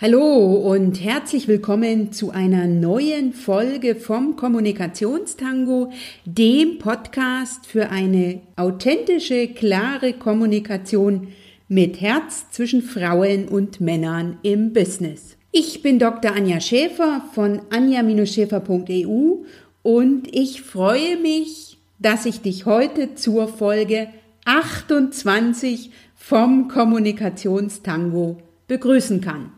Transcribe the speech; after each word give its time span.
Hallo 0.00 0.54
und 0.54 1.04
herzlich 1.04 1.46
willkommen 1.46 2.10
zu 2.10 2.32
einer 2.32 2.66
neuen 2.66 3.32
Folge 3.32 3.94
vom 3.94 4.34
Kommunikationstango, 4.34 5.92
dem 6.24 6.78
Podcast 6.78 7.64
für 7.64 7.90
eine 7.90 8.40
authentische, 8.56 9.46
klare 9.46 10.12
Kommunikation 10.14 11.28
mit 11.68 12.00
Herz 12.00 12.50
zwischen 12.50 12.82
Frauen 12.82 13.46
und 13.46 13.80
Männern 13.80 14.38
im 14.42 14.72
Business. 14.72 15.36
Ich 15.52 15.80
bin 15.80 16.00
Dr. 16.00 16.32
Anja 16.32 16.60
Schäfer 16.60 17.22
von 17.32 17.60
anja-schäfer.eu 17.70 19.44
und 19.84 20.36
ich 20.36 20.62
freue 20.62 21.18
mich, 21.18 21.78
dass 22.00 22.26
ich 22.26 22.40
dich 22.40 22.66
heute 22.66 23.14
zur 23.14 23.46
Folge 23.46 24.08
28 24.44 25.92
vom 26.16 26.66
Kommunikationstango 26.66 28.38
begrüßen 28.66 29.20
kann. 29.20 29.53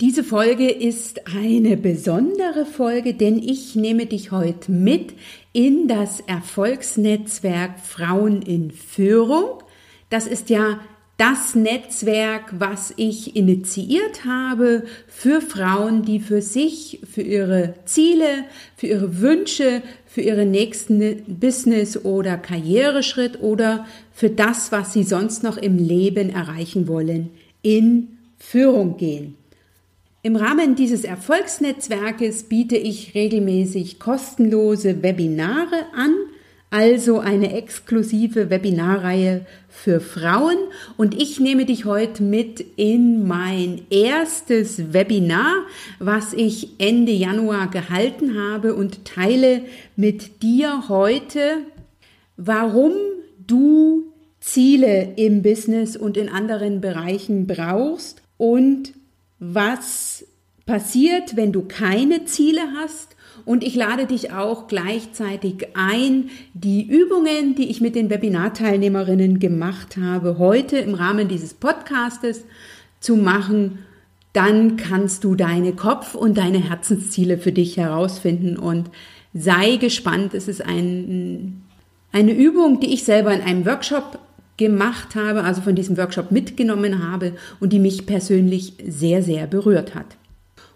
Diese 0.00 0.22
Folge 0.22 0.70
ist 0.70 1.22
eine 1.26 1.76
besondere 1.76 2.66
Folge, 2.66 3.14
denn 3.14 3.36
ich 3.36 3.74
nehme 3.74 4.06
dich 4.06 4.30
heute 4.30 4.70
mit 4.70 5.12
in 5.52 5.88
das 5.88 6.20
Erfolgsnetzwerk 6.20 7.80
Frauen 7.80 8.40
in 8.42 8.70
Führung. 8.70 9.60
Das 10.08 10.28
ist 10.28 10.50
ja 10.50 10.78
das 11.16 11.56
Netzwerk, 11.56 12.60
was 12.60 12.94
ich 12.96 13.34
initiiert 13.34 14.24
habe 14.24 14.84
für 15.08 15.40
Frauen, 15.40 16.04
die 16.04 16.20
für 16.20 16.42
sich, 16.42 17.00
für 17.12 17.22
ihre 17.22 17.74
Ziele, 17.84 18.44
für 18.76 18.86
ihre 18.86 19.20
Wünsche, 19.20 19.82
für 20.06 20.20
ihren 20.20 20.52
nächsten 20.52 21.24
Business- 21.26 22.04
oder 22.04 22.36
Karriereschritt 22.36 23.40
oder 23.42 23.84
für 24.12 24.30
das, 24.30 24.70
was 24.70 24.92
sie 24.92 25.02
sonst 25.02 25.42
noch 25.42 25.56
im 25.56 25.76
Leben 25.76 26.30
erreichen 26.30 26.86
wollen, 26.86 27.30
in 27.62 28.16
Führung 28.38 28.96
gehen. 28.96 29.37
Im 30.22 30.34
Rahmen 30.34 30.74
dieses 30.74 31.04
Erfolgsnetzwerkes 31.04 32.44
biete 32.44 32.76
ich 32.76 33.14
regelmäßig 33.14 34.00
kostenlose 34.00 35.00
Webinare 35.00 35.86
an, 35.94 36.12
also 36.70 37.20
eine 37.20 37.54
exklusive 37.54 38.50
Webinarreihe 38.50 39.46
für 39.68 40.00
Frauen. 40.00 40.56
Und 40.96 41.14
ich 41.14 41.38
nehme 41.38 41.66
dich 41.66 41.84
heute 41.84 42.24
mit 42.24 42.64
in 42.76 43.28
mein 43.28 43.82
erstes 43.90 44.92
Webinar, 44.92 45.54
was 46.00 46.32
ich 46.32 46.70
Ende 46.78 47.12
Januar 47.12 47.70
gehalten 47.70 48.36
habe 48.36 48.74
und 48.74 49.04
teile 49.04 49.62
mit 49.94 50.42
dir 50.42 50.88
heute, 50.88 51.58
warum 52.36 52.92
du 53.46 54.12
Ziele 54.40 55.12
im 55.14 55.42
Business 55.42 55.96
und 55.96 56.16
in 56.16 56.28
anderen 56.28 56.80
Bereichen 56.80 57.46
brauchst 57.46 58.20
und 58.36 58.97
was 59.38 60.24
passiert, 60.66 61.36
wenn 61.36 61.52
du 61.52 61.62
keine 61.62 62.24
Ziele 62.24 62.62
hast. 62.76 63.16
Und 63.44 63.64
ich 63.64 63.74
lade 63.74 64.06
dich 64.06 64.32
auch 64.32 64.66
gleichzeitig 64.66 65.68
ein, 65.74 66.28
die 66.52 66.86
Übungen, 66.86 67.54
die 67.54 67.70
ich 67.70 67.80
mit 67.80 67.94
den 67.94 68.10
Webinarteilnehmerinnen 68.10 69.38
gemacht 69.38 69.96
habe, 69.96 70.38
heute 70.38 70.76
im 70.78 70.94
Rahmen 70.94 71.28
dieses 71.28 71.54
Podcastes 71.54 72.44
zu 73.00 73.16
machen. 73.16 73.78
Dann 74.34 74.76
kannst 74.76 75.24
du 75.24 75.34
deine 75.34 75.72
Kopf- 75.72 76.14
und 76.14 76.36
deine 76.36 76.58
Herzensziele 76.58 77.38
für 77.38 77.52
dich 77.52 77.78
herausfinden 77.78 78.58
und 78.58 78.90
sei 79.32 79.76
gespannt. 79.76 80.34
Es 80.34 80.48
ist 80.48 80.64
ein, 80.64 81.62
eine 82.12 82.32
Übung, 82.32 82.80
die 82.80 82.92
ich 82.92 83.04
selber 83.04 83.32
in 83.32 83.40
einem 83.40 83.64
Workshop 83.64 84.18
gemacht 84.58 85.14
habe, 85.14 85.44
also 85.44 85.62
von 85.62 85.74
diesem 85.74 85.96
Workshop 85.96 86.30
mitgenommen 86.30 87.08
habe 87.10 87.32
und 87.60 87.72
die 87.72 87.78
mich 87.78 88.04
persönlich 88.04 88.74
sehr, 88.86 89.22
sehr 89.22 89.46
berührt 89.46 89.94
hat. 89.94 90.18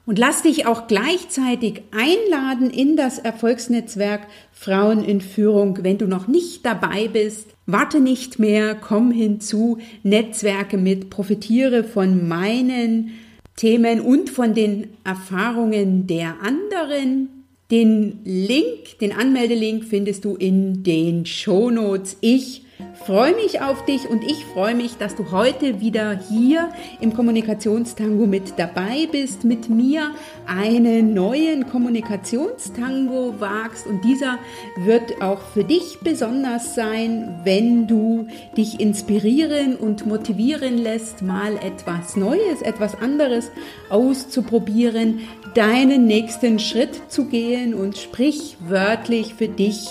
Und 0.05 0.19
lass 0.19 0.43
dich 0.43 0.67
auch 0.67 0.89
gleichzeitig 0.89 1.83
einladen 1.93 2.71
in 2.71 2.97
das 2.97 3.19
Erfolgsnetzwerk 3.19 4.23
Frauen 4.53 5.05
in 5.05 5.21
Führung, 5.21 5.79
wenn 5.83 5.99
du 5.99 6.07
noch 6.07 6.27
nicht 6.27 6.67
dabei 6.67 7.09
bist. 7.09 7.49
Warte 7.67 8.01
nicht 8.01 8.39
mehr, 8.39 8.75
komm 8.75 9.13
hinzu, 9.13 9.79
Netzwerke 10.03 10.77
mit, 10.77 11.09
profitiere 11.09 11.85
von 11.85 12.27
meinen 12.27 13.13
Themen 13.55 14.01
und 14.01 14.31
von 14.31 14.55
den 14.55 14.89
Erfahrungen 15.05 16.09
der 16.09 16.35
anderen. 16.43 17.29
Den 17.71 18.19
Link, 18.25 18.99
den 19.01 19.13
Anmeldelink 19.13 19.85
findest 19.85 20.25
du 20.25 20.35
in 20.35 20.83
den 20.83 21.27
Shownotes. 21.27 22.17
Ich 22.21 22.62
freue 22.95 23.35
mich 23.35 23.61
auf 23.61 23.85
dich 23.85 24.09
und 24.09 24.23
ich 24.25 24.45
freue 24.45 24.75
mich, 24.75 24.97
dass 24.97 25.15
du 25.15 25.31
heute 25.31 25.81
wieder 25.81 26.19
hier 26.29 26.71
im 27.01 27.15
Kommunikationstango 27.15 28.27
mit 28.27 28.59
dabei 28.59 29.09
bist, 29.11 29.45
mit 29.45 29.69
mir 29.69 30.13
einen 30.47 31.15
neuen 31.15 31.69
Kommunikationstango 31.69 33.41
wagst. 33.41 33.87
Und 33.87 34.05
dieser 34.05 34.39
wird 34.77 35.21
auch 35.23 35.41
für 35.55 35.65
dich 35.65 35.99
besonders 36.03 36.75
sein, 36.75 37.41
wenn 37.45 37.87
du 37.87 38.27
dich 38.57 38.81
inspirieren 38.81 39.77
und 39.77 40.07
motivieren 40.07 40.79
lässt, 40.79 41.23
mal 41.23 41.57
etwas 41.57 42.17
Neues, 42.17 42.63
etwas 42.63 42.95
anderes 43.01 43.51
auszuprobieren, 43.91 45.21
deinen 45.55 46.07
nächsten 46.07 46.59
Schritt 46.59 47.11
zu 47.11 47.27
gehen. 47.27 47.75
Und 47.75 47.97
sprichwörtlich 47.97 49.35
für 49.35 49.49
dich 49.49 49.89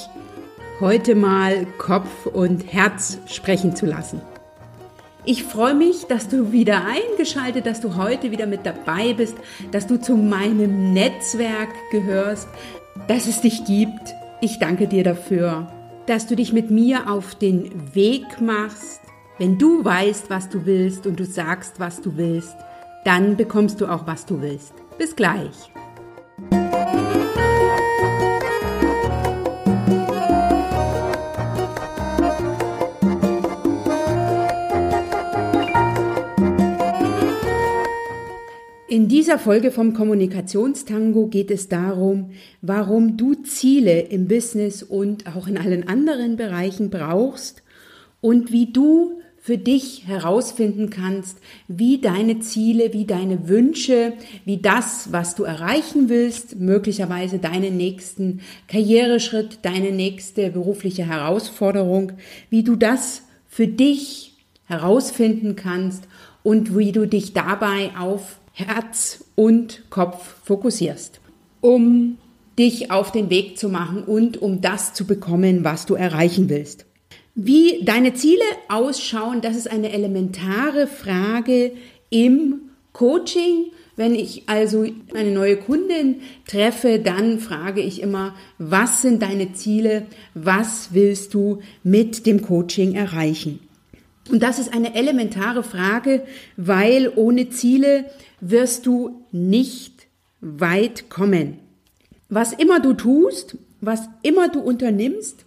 heute 0.82 1.16
mal 1.16 1.66
Kopf 1.78 2.26
und 2.26 2.74
Herz 2.74 3.20
sprechen 3.28 3.76
zu 3.76 3.86
lassen. 3.86 4.22
Ich 5.24 5.44
freue 5.44 5.76
mich, 5.76 6.08
dass 6.08 6.28
du 6.28 6.52
wieder 6.52 6.84
eingeschaltet, 6.86 7.68
dass 7.68 7.80
du 7.80 7.96
heute 7.96 8.32
wieder 8.32 8.48
mit 8.48 8.66
dabei 8.66 9.14
bist, 9.14 9.38
dass 9.72 9.86
du 9.86 10.02
zu 10.02 10.18
meinem 10.18 10.94
Netzwerk 10.94 11.70
gehörst, 11.92 12.48
dass 13.08 13.28
es 13.28 13.42
dich 13.42 13.64
gibt. 13.66 14.16
Ich 14.42 14.58
danke 14.58 14.88
dir 14.88 15.04
dafür, 15.04 15.72
dass 16.08 16.26
du 16.26 16.36
dich 16.36 16.52
mit 16.52 16.72
mir 16.72 17.10
auf 17.10 17.36
den 17.36 17.94
Weg 17.94 18.42
machst. 18.42 19.00
Wenn 19.38 19.60
du 19.60 19.86
weißt, 19.86 20.32
was 20.32 20.50
du 20.50 20.66
willst 20.66 21.06
und 21.06 21.20
du 21.20 21.26
sagst, 21.26 21.80
was 21.80 22.02
du 22.02 22.18
willst, 22.18 22.56
dann 23.06 23.38
bekommst 23.38 23.80
du 23.80 23.86
auch, 23.86 24.08
was 24.08 24.26
du 24.26 24.42
willst. 24.42 24.74
Bis 24.98 25.16
gleich. 25.16 25.71
In 38.92 39.08
dieser 39.08 39.40
Folge 39.40 39.72
vom 39.72 39.94
Kommunikationstango 39.94 41.28
geht 41.28 41.50
es 41.50 41.70
darum, 41.70 42.32
warum 42.62 43.16
du 43.16 43.36
Ziele 43.36 44.02
im 44.02 44.28
Business 44.28 44.84
und 44.84 45.34
auch 45.34 45.48
in 45.48 45.58
allen 45.58 45.88
anderen 45.88 46.36
Bereichen 46.36 46.90
brauchst 46.90 47.64
und 48.20 48.52
wie 48.52 48.74
du 48.74 49.22
für 49.38 49.58
dich 49.58 50.08
herausfinden 50.08 50.90
kannst, 50.90 51.38
wie 51.70 52.02
deine 52.02 52.40
Ziele, 52.40 52.92
wie 52.92 53.06
deine 53.06 53.48
Wünsche, 53.48 54.12
wie 54.44 54.58
das, 54.58 55.14
was 55.14 55.36
du 55.36 55.46
erreichen 55.46 56.10
willst, 56.10 56.60
möglicherweise 56.60 57.40
deinen 57.40 57.78
nächsten 57.78 58.42
Karriereschritt, 58.68 59.60
deine 59.62 59.94
nächste 59.94 60.50
berufliche 60.50 61.08
Herausforderung, 61.08 62.12
wie 62.50 62.64
du 62.64 62.76
das 62.76 63.22
für 63.48 63.68
dich 63.68 64.34
herausfinden 64.66 65.56
kannst 65.56 66.10
und 66.44 66.78
wie 66.78 66.92
du 66.92 67.08
dich 67.08 67.32
dabei 67.32 67.92
auf 67.98 68.41
Herz 68.68 69.24
und 69.36 69.84
Kopf 69.90 70.36
fokussierst, 70.44 71.20
um 71.62 72.18
dich 72.58 72.92
auf 72.92 73.12
den 73.12 73.30
Weg 73.30 73.58
zu 73.58 73.70
machen 73.70 74.04
und 74.04 74.42
um 74.42 74.62
das 74.62 74.94
zu 74.94 75.06
bekommen, 75.06 75.64
was 75.64 75.86
du 75.86 75.96
erreichen 75.96 76.50
willst. 76.50 76.86
Wie 77.34 77.84
deine 77.84 78.14
Ziele 78.14 78.44
ausschauen, 78.68 79.42
das 79.42 79.56
ist 79.56 79.72
eine 79.72 79.94
elementare 79.94 80.86
Frage 80.86 81.72
im 82.10 82.62
Coaching. 82.94 83.72
Wenn 83.96 84.16
ich 84.16 84.44
also 84.48 84.86
eine 85.14 85.32
neue 85.32 85.58
Kundin 85.58 86.18
treffe, 86.48 87.00
dann 87.00 87.40
frage 87.40 87.82
ich 87.82 88.02
immer, 88.02 88.36
was 88.58 89.02
sind 89.02 89.22
deine 89.22 89.54
Ziele? 89.54 90.06
Was 90.34 90.90
willst 90.92 91.34
du 91.34 91.60
mit 91.84 92.26
dem 92.26 92.42
Coaching 92.42 92.96
erreichen? 92.96 93.60
Und 94.32 94.42
das 94.42 94.60
ist 94.60 94.74
eine 94.74 94.96
elementare 94.96 95.62
Frage, 95.62 96.24
weil 96.56 97.12
ohne 97.16 97.50
Ziele 97.50 98.06
wirst 98.40 98.86
du 98.86 99.26
nicht 99.34 100.08
weit 100.40 101.10
kommen. 101.10 101.60
Was 102.30 102.54
immer 102.54 102.80
du 102.80 102.94
tust, 102.94 103.58
was 103.82 104.08
immer 104.24 104.48
du 104.48 104.62
unternimmst, 104.62 105.46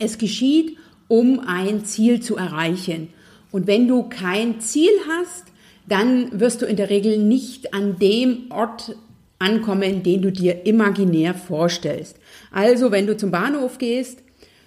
es 0.00 0.18
geschieht, 0.18 0.76
um 1.06 1.40
ein 1.40 1.84
Ziel 1.84 2.20
zu 2.20 2.36
erreichen. 2.36 3.08
Und 3.52 3.68
wenn 3.68 3.86
du 3.86 4.08
kein 4.08 4.60
Ziel 4.60 4.90
hast, 5.08 5.44
dann 5.88 6.40
wirst 6.40 6.60
du 6.60 6.66
in 6.66 6.76
der 6.76 6.90
Regel 6.90 7.18
nicht 7.18 7.72
an 7.72 7.98
dem 7.98 8.50
Ort 8.50 8.96
ankommen, 9.38 10.02
den 10.02 10.22
du 10.22 10.32
dir 10.32 10.66
imaginär 10.66 11.34
vorstellst. 11.34 12.16
Also 12.50 12.90
wenn 12.90 13.06
du 13.06 13.16
zum 13.16 13.30
Bahnhof 13.30 13.78
gehst, 13.78 14.18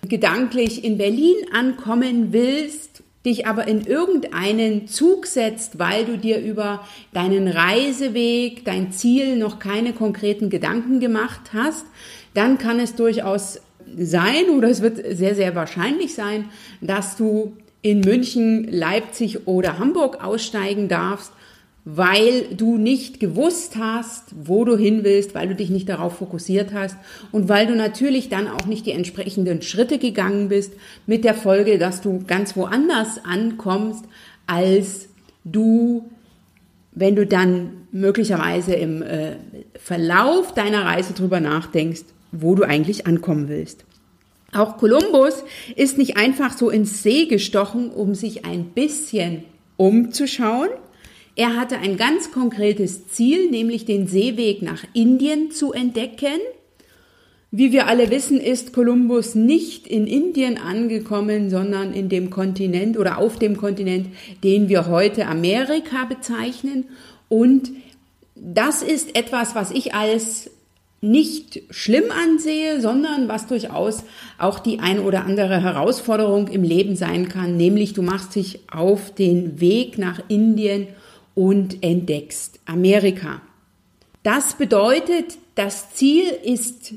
gedanklich 0.08 0.84
in 0.84 0.98
Berlin 0.98 1.36
ankommen 1.54 2.32
willst, 2.32 2.91
dich 3.26 3.46
aber 3.46 3.68
in 3.68 3.86
irgendeinen 3.86 4.88
Zug 4.88 5.28
setzt, 5.28 5.78
weil 5.78 6.06
du 6.06 6.18
dir 6.18 6.40
über 6.40 6.86
deinen 7.14 7.48
Reiseweg, 7.48 8.66
dein 8.66 8.92
Ziel 8.92 9.38
noch 9.38 9.60
keine 9.60 9.94
konkreten 9.94 10.50
Gedanken 10.50 11.00
gemacht 11.00 11.52
hast, 11.54 11.86
dann 12.34 12.58
kann 12.58 12.80
es 12.80 12.96
durchaus 12.96 13.60
sein 13.98 14.50
oder 14.56 14.70
es 14.70 14.82
wird 14.82 15.00
sehr, 15.18 15.36
sehr 15.36 15.56
wahrscheinlich 15.56 16.14
sein, 16.14 16.50
dass 16.80 17.18
du 17.18 17.54
in 17.82 18.02
München, 18.02 18.68
Leipzig 18.72 19.48
oder 19.48 19.80
Hamburg 19.80 20.24
aussteigen 20.24 20.88
darfst, 20.88 21.32
weil 21.84 22.44
du 22.56 22.78
nicht 22.78 23.20
gewusst 23.20 23.76
hast, 23.76 24.26
wo 24.36 24.66
du 24.66 24.78
hin 24.78 25.04
willst, 25.04 25.34
weil 25.34 25.48
du 25.48 25.56
dich 25.56 25.70
nicht 25.70 25.90
darauf 25.90 26.18
fokussiert 26.18 26.74
hast 26.74 26.96
und 27.32 27.50
weil 27.50 27.66
du 27.66 27.76
natürlich 27.76 28.30
dann 28.30 28.48
auch 28.48 28.68
nicht 28.68 28.86
die 28.86 28.92
entsprechenden 28.92 29.62
Schritte 29.62 29.98
gegangen 29.98 30.50
bist, 30.50 30.74
mit 31.08 31.24
der 31.24 31.34
Folge, 31.34 31.80
dass 31.80 32.02
du 32.02 32.24
ganz 32.28 32.56
woanders 32.56 33.26
ankommst, 33.26 34.06
als 34.46 35.10
du, 35.44 36.10
wenn 36.92 37.16
du 37.16 37.26
dann 37.26 37.88
möglicherweise 37.92 38.74
im 38.76 39.02
äh, 39.02 39.38
Verlauf 39.80 40.54
deiner 40.54 40.86
Reise 40.86 41.14
drüber 41.14 41.40
nachdenkst, 41.40 42.04
wo 42.32 42.54
du 42.54 42.64
eigentlich 42.64 43.08
ankommen 43.08 43.50
willst. 43.50 43.86
Auch 44.54 44.78
Kolumbus 44.78 45.44
ist 45.76 45.98
nicht 45.98 46.18
einfach 46.18 46.56
so 46.56 46.70
ins 46.70 47.04
See 47.04 47.26
gestochen, 47.26 47.90
um 47.90 48.16
sich 48.16 48.46
ein 48.46 48.66
bisschen 48.66 49.46
umzuschauen. 49.78 50.70
Er 51.36 51.56
hatte 51.56 51.78
ein 51.78 51.98
ganz 51.98 52.32
konkretes 52.32 53.08
Ziel, 53.08 53.50
nämlich 53.50 53.86
den 53.86 54.08
Seeweg 54.08 54.62
nach 54.62 54.84
Indien 54.94 55.52
zu 55.52 55.72
entdecken. 55.72 56.40
Wie 57.52 57.72
wir 57.72 57.88
alle 57.88 58.10
wissen, 58.10 58.40
ist 58.40 58.74
Kolumbus 58.74 59.36
nicht 59.36 59.88
in 59.88 60.08
Indien 60.08 60.58
angekommen, 60.58 61.50
sondern 61.50 61.94
in 61.94 62.10
dem 62.10 62.30
Kontinent 62.30 62.98
oder 62.98 63.18
auf 63.18 63.40
dem 63.40 63.58
Kontinent, 63.58 64.08
den 64.44 64.70
wir 64.70 64.88
heute 64.88 65.28
Amerika 65.28 66.06
bezeichnen. 66.06 66.86
Und 67.28 67.72
das 68.36 68.82
ist 68.82 69.16
etwas, 69.16 69.56
was 69.56 69.72
ich 69.72 69.94
als 69.94 70.50
nicht 71.02 71.64
schlimm 71.72 72.12
ansehe, 72.12 72.80
sondern 72.80 73.28
was 73.28 73.48
durchaus 73.48 74.04
auch 74.38 74.60
die 74.60 74.80
ein 74.80 75.00
oder 75.00 75.26
andere 75.26 75.62
Herausforderung 75.62 76.48
im 76.48 76.64
Leben 76.64 76.96
sein 76.96 77.28
kann, 77.28 77.58
nämlich 77.58 77.94
du 77.94 78.04
machst 78.04 78.36
dich 78.36 78.60
auf 78.72 79.14
den 79.14 79.60
Weg 79.60 79.98
nach 79.98 80.22
Indien 80.28 80.88
und 81.36 81.84
entdeckst 81.84 82.60
Amerika. 82.66 83.42
Das 84.24 84.54
bedeutet, 84.54 85.38
das 85.56 85.94
Ziel 85.94 86.26
ist 86.44 86.94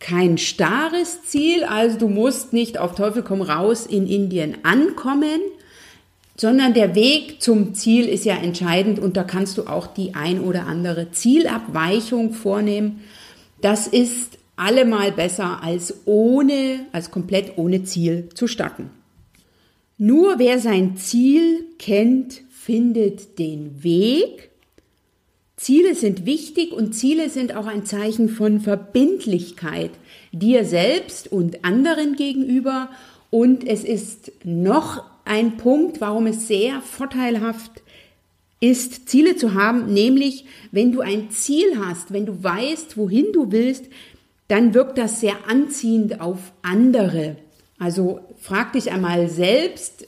kein 0.00 0.38
starres 0.38 1.24
Ziel, 1.24 1.64
also 1.64 1.98
du 1.98 2.08
musst 2.08 2.52
nicht 2.52 2.78
auf 2.78 2.94
Teufel 2.94 3.22
komm 3.22 3.42
raus 3.42 3.86
in 3.86 4.06
Indien 4.06 4.58
ankommen, 4.62 5.40
sondern 6.36 6.72
der 6.72 6.94
Weg 6.94 7.42
zum 7.42 7.74
Ziel 7.74 8.06
ist 8.08 8.24
ja 8.24 8.36
entscheidend 8.36 9.00
und 9.00 9.16
da 9.16 9.24
kannst 9.24 9.58
du 9.58 9.66
auch 9.66 9.88
die 9.88 10.14
ein 10.14 10.40
oder 10.40 10.66
andere 10.66 11.10
Zielabweichung 11.10 12.32
vornehmen. 12.32 13.00
Das 13.60 13.88
ist 13.88 14.38
allemal 14.54 15.10
besser 15.10 15.62
als 15.64 16.02
ohne, 16.04 16.86
als 16.92 17.10
komplett 17.10 17.58
ohne 17.58 17.82
Ziel 17.82 18.28
zu 18.34 18.46
starten. 18.46 18.90
Nur 19.96 20.38
wer 20.38 20.60
sein 20.60 20.96
Ziel 20.96 21.64
kennt, 21.80 22.42
findet 22.68 23.38
den 23.38 23.82
Weg. 23.82 24.50
Ziele 25.56 25.94
sind 25.94 26.26
wichtig 26.26 26.70
und 26.70 26.92
Ziele 26.92 27.30
sind 27.30 27.56
auch 27.56 27.64
ein 27.64 27.86
Zeichen 27.86 28.28
von 28.28 28.60
Verbindlichkeit 28.60 29.92
dir 30.32 30.66
selbst 30.66 31.32
und 31.32 31.64
anderen 31.64 32.14
gegenüber. 32.14 32.90
Und 33.30 33.66
es 33.66 33.84
ist 33.84 34.32
noch 34.44 35.02
ein 35.24 35.56
Punkt, 35.56 36.02
warum 36.02 36.26
es 36.26 36.46
sehr 36.46 36.82
vorteilhaft 36.82 37.70
ist, 38.60 39.08
Ziele 39.08 39.36
zu 39.36 39.54
haben, 39.54 39.90
nämlich 39.94 40.44
wenn 40.70 40.92
du 40.92 41.00
ein 41.00 41.30
Ziel 41.30 41.78
hast, 41.82 42.12
wenn 42.12 42.26
du 42.26 42.44
weißt, 42.44 42.98
wohin 42.98 43.32
du 43.32 43.50
willst, 43.50 43.86
dann 44.48 44.74
wirkt 44.74 44.98
das 44.98 45.20
sehr 45.20 45.48
anziehend 45.48 46.20
auf 46.20 46.52
andere. 46.60 47.36
Also 47.78 48.20
frag 48.38 48.74
dich 48.74 48.90
einmal 48.90 49.30
selbst 49.30 50.06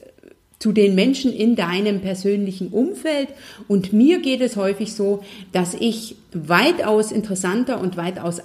zu 0.60 0.72
den 0.72 0.94
Menschen 0.94 1.32
in 1.32 1.56
deinem 1.56 2.00
persönlichen 2.00 2.68
Umfeld. 2.68 3.28
Und 3.66 3.92
mir 3.92 4.20
geht 4.20 4.42
es 4.42 4.56
häufig 4.56 4.92
so, 4.92 5.22
dass 5.52 5.74
ich 5.74 6.16
weitaus 6.32 7.10
interessanter 7.10 7.80
und 7.80 7.96
weitaus 7.96 8.40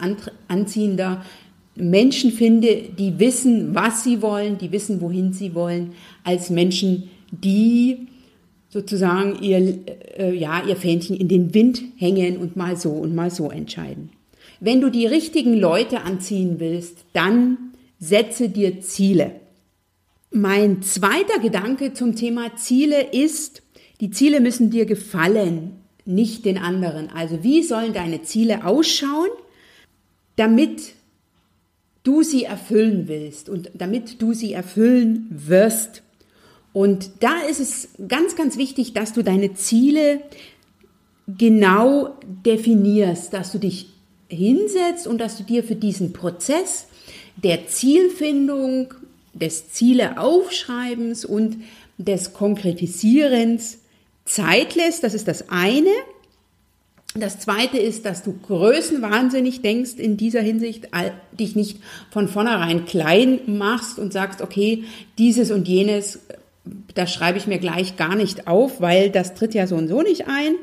anziehender 0.47 1.23
Menschen 1.75 2.31
finde, 2.31 2.83
die 2.97 3.19
wissen, 3.19 3.75
was 3.75 4.03
sie 4.03 4.21
wollen, 4.21 4.57
die 4.57 4.71
wissen, 4.71 5.01
wohin 5.01 5.33
sie 5.33 5.53
wollen, 5.53 5.91
als 6.23 6.49
Menschen, 6.49 7.09
die 7.31 8.07
sozusagen 8.69 9.41
ihr, 9.41 9.79
äh, 10.17 10.33
ja, 10.33 10.63
ihr 10.65 10.77
Fähnchen 10.77 11.17
in 11.17 11.27
den 11.27 11.53
Wind 11.53 11.83
hängen 11.97 12.37
und 12.37 12.55
mal 12.55 12.77
so 12.77 12.91
und 12.91 13.13
mal 13.13 13.29
so 13.29 13.51
entscheiden. 13.51 14.09
Wenn 14.61 14.79
du 14.79 14.89
die 14.89 15.05
richtigen 15.05 15.53
Leute 15.53 16.01
anziehen 16.01 16.55
willst, 16.59 16.99
dann 17.11 17.57
setze 17.99 18.47
dir 18.47 18.79
Ziele. 18.79 19.31
Mein 20.35 20.81
zweiter 20.81 21.39
Gedanke 21.39 21.93
zum 21.93 22.17
Thema 22.17 22.57
Ziele 22.57 23.13
ist, 23.13 23.61
die 24.01 24.11
Ziele 24.11 24.41
müssen 24.41 24.69
dir 24.69 24.85
gefallen, 24.85 25.77
nicht 26.03 26.43
den 26.43 26.57
anderen. 26.57 27.09
Also 27.09 27.41
wie 27.41 27.63
sollen 27.63 27.93
deine 27.93 28.21
Ziele 28.21 28.65
ausschauen, 28.65 29.29
damit 30.35 30.91
du 32.03 32.21
sie 32.21 32.43
erfüllen 32.43 33.07
willst 33.07 33.47
und 33.47 33.71
damit 33.75 34.21
du 34.21 34.33
sie 34.33 34.51
erfüllen 34.51 35.25
wirst. 35.29 36.03
Und 36.73 37.11
da 37.21 37.39
ist 37.49 37.61
es 37.61 37.87
ganz, 38.05 38.35
ganz 38.35 38.57
wichtig, 38.57 38.91
dass 38.91 39.13
du 39.13 39.23
deine 39.23 39.53
Ziele 39.53 40.19
genau 41.29 42.13
definierst, 42.45 43.31
dass 43.31 43.53
du 43.53 43.57
dich 43.57 43.87
hinsetzt 44.27 45.07
und 45.07 45.19
dass 45.19 45.37
du 45.37 45.43
dir 45.43 45.63
für 45.63 45.75
diesen 45.75 46.11
Prozess 46.11 46.87
der 47.41 47.67
Zielfindung, 47.67 48.93
des 49.35 49.69
Ziele 49.69 50.19
aufschreibens 50.19 51.25
und 51.25 51.57
des 51.97 52.33
Konkretisierens 52.33 53.79
Zeit 54.25 54.75
lässt. 54.75 55.03
Das 55.03 55.13
ist 55.13 55.27
das 55.27 55.49
eine. 55.49 55.91
Das 57.13 57.39
zweite 57.39 57.77
ist, 57.77 58.05
dass 58.05 58.23
du 58.23 58.33
größenwahnsinnig 58.33 59.61
denkst 59.61 59.93
in 59.97 60.17
dieser 60.17 60.41
Hinsicht, 60.41 60.89
dich 61.31 61.55
nicht 61.55 61.79
von 62.11 62.27
vornherein 62.27 62.85
klein 62.85 63.39
machst 63.45 63.99
und 63.99 64.11
sagst, 64.11 64.41
okay, 64.41 64.83
dieses 65.17 65.51
und 65.51 65.67
jenes 65.67 66.19
das 66.93 67.13
schreibe 67.13 67.37
ich 67.37 67.47
mir 67.47 67.59
gleich 67.59 67.95
gar 67.97 68.15
nicht 68.15 68.47
auf, 68.47 68.81
weil 68.81 69.09
das 69.09 69.35
tritt 69.35 69.53
ja 69.53 69.67
so 69.67 69.75
und 69.75 69.87
so 69.87 70.01
nicht 70.01 70.27
ein. 70.27 70.55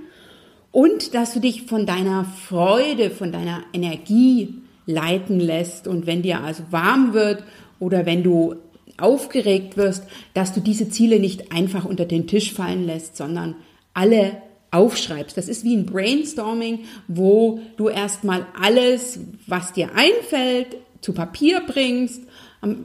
Und 0.70 1.14
dass 1.14 1.34
du 1.34 1.40
dich 1.40 1.62
von 1.62 1.86
deiner 1.86 2.24
Freude, 2.24 3.10
von 3.10 3.30
deiner 3.30 3.62
Energie 3.72 4.54
leiten 4.86 5.38
lässt. 5.38 5.86
Und 5.86 6.06
wenn 6.06 6.22
dir 6.22 6.40
also 6.40 6.64
warm 6.70 7.12
wird 7.12 7.44
oder 7.82 8.06
wenn 8.06 8.22
du 8.22 8.54
aufgeregt 8.96 9.76
wirst, 9.76 10.04
dass 10.34 10.52
du 10.52 10.60
diese 10.60 10.88
Ziele 10.88 11.18
nicht 11.18 11.50
einfach 11.52 11.84
unter 11.84 12.04
den 12.04 12.28
Tisch 12.28 12.52
fallen 12.52 12.86
lässt, 12.86 13.16
sondern 13.16 13.56
alle 13.92 14.36
aufschreibst. 14.70 15.36
Das 15.36 15.48
ist 15.48 15.64
wie 15.64 15.76
ein 15.76 15.86
Brainstorming, 15.86 16.80
wo 17.08 17.60
du 17.76 17.88
erstmal 17.88 18.46
alles, 18.58 19.18
was 19.46 19.72
dir 19.72 19.90
einfällt, 19.96 20.76
zu 21.00 21.12
Papier 21.12 21.62
bringst 21.66 22.22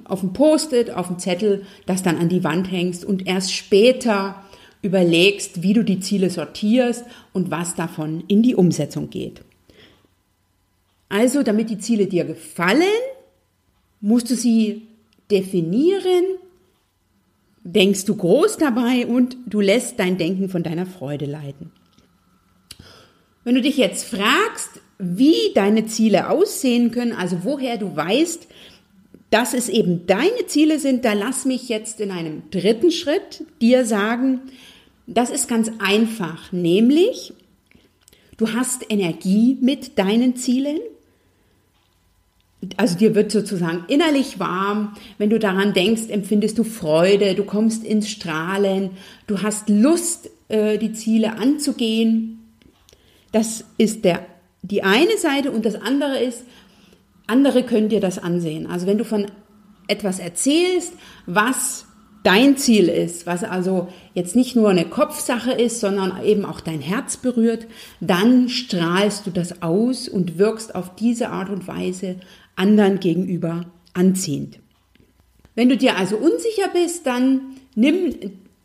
auf 0.05 0.21
dem 0.21 0.33
Post-it, 0.33 0.89
auf 0.89 1.05
dem 1.05 1.19
Zettel, 1.19 1.63
das 1.85 2.01
dann 2.01 2.17
an 2.17 2.29
die 2.29 2.43
Wand 2.43 2.71
hängst 2.71 3.05
und 3.05 3.27
erst 3.27 3.53
später 3.53 4.43
überlegst, 4.81 5.61
wie 5.61 5.73
du 5.73 5.83
die 5.83 5.99
Ziele 5.99 6.31
sortierst 6.31 7.05
und 7.31 7.51
was 7.51 7.75
davon 7.75 8.23
in 8.27 8.41
die 8.41 8.55
Umsetzung 8.55 9.11
geht. 9.11 9.41
Also, 11.09 11.43
damit 11.43 11.69
die 11.69 11.77
Ziele 11.77 12.07
dir 12.07 12.25
gefallen, 12.25 12.81
musst 14.01 14.29
du 14.29 14.35
sie 14.35 14.83
definieren, 15.29 16.23
denkst 17.63 18.05
du 18.05 18.15
groß 18.15 18.57
dabei 18.57 19.05
und 19.05 19.37
du 19.45 19.59
lässt 19.59 19.99
dein 19.99 20.17
Denken 20.17 20.49
von 20.49 20.63
deiner 20.63 20.85
Freude 20.85 21.25
leiten. 21.25 21.71
Wenn 23.43 23.55
du 23.55 23.61
dich 23.61 23.77
jetzt 23.77 24.05
fragst, 24.05 24.81
wie 24.99 25.53
deine 25.53 25.85
Ziele 25.85 26.29
aussehen 26.29 26.91
können, 26.91 27.13
also 27.13 27.43
woher 27.43 27.77
du 27.77 27.95
weißt, 27.95 28.47
dass 29.29 29.53
es 29.53 29.69
eben 29.69 30.05
deine 30.07 30.47
Ziele 30.47 30.79
sind, 30.79 31.03
da 31.03 31.13
lass 31.13 31.45
mich 31.45 31.69
jetzt 31.69 31.99
in 31.99 32.11
einem 32.11 32.43
dritten 32.49 32.91
Schritt 32.91 33.43
dir 33.61 33.85
sagen, 33.85 34.41
das 35.05 35.29
ist 35.29 35.47
ganz 35.47 35.71
einfach, 35.79 36.51
nämlich 36.51 37.33
du 38.37 38.53
hast 38.53 38.85
Energie 38.89 39.57
mit 39.61 39.97
deinen 39.97 40.35
Zielen. 40.35 40.79
Also 42.75 42.97
dir 42.97 43.13
wird 43.13 43.31
sozusagen 43.31 43.85
innerlich 43.87 44.39
warm, 44.39 44.95
wenn 45.17 45.29
du 45.29 45.37
daran 45.37 45.73
denkst, 45.73 46.09
empfindest 46.09 46.57
du 46.57 46.63
Freude, 46.63 47.35
du 47.35 47.43
kommst 47.43 47.83
ins 47.83 48.09
Strahlen, 48.09 48.91
du 49.27 49.43
hast 49.43 49.69
Lust, 49.69 50.31
äh, 50.47 50.77
die 50.77 50.93
Ziele 50.93 51.37
anzugehen. 51.37 52.39
Das 53.31 53.63
ist 53.77 54.05
der, 54.05 54.25
die 54.63 54.83
eine 54.83 55.17
Seite 55.17 55.51
und 55.51 55.65
das 55.65 55.75
andere 55.75 56.19
ist, 56.19 56.45
andere 57.27 57.63
können 57.63 57.89
dir 57.89 57.99
das 57.99 58.17
ansehen. 58.17 58.65
Also 58.67 58.87
wenn 58.87 58.97
du 58.97 59.05
von 59.05 59.27
etwas 59.87 60.19
erzählst, 60.19 60.93
was 61.25 61.85
dein 62.23 62.57
Ziel 62.57 62.89
ist, 62.89 63.25
was 63.25 63.43
also 63.43 63.87
jetzt 64.13 64.35
nicht 64.35 64.55
nur 64.55 64.69
eine 64.69 64.85
Kopfsache 64.85 65.51
ist, 65.51 65.79
sondern 65.79 66.23
eben 66.25 66.43
auch 66.43 66.59
dein 66.59 66.81
Herz 66.81 67.17
berührt, 67.17 67.67
dann 68.01 68.49
strahlst 68.49 69.27
du 69.27 69.31
das 69.31 69.61
aus 69.61 70.09
und 70.09 70.37
wirkst 70.37 70.75
auf 70.75 70.95
diese 70.95 71.29
Art 71.29 71.49
und 71.49 71.67
Weise 71.67 72.17
anderen 72.57 72.99
gegenüber 72.99 73.65
anziehend. 73.93 74.59
Wenn 75.55 75.69
du 75.69 75.77
dir 75.77 75.97
also 75.97 76.17
unsicher 76.17 76.67
bist, 76.73 77.07
dann 77.07 77.55
nimm 77.75 78.13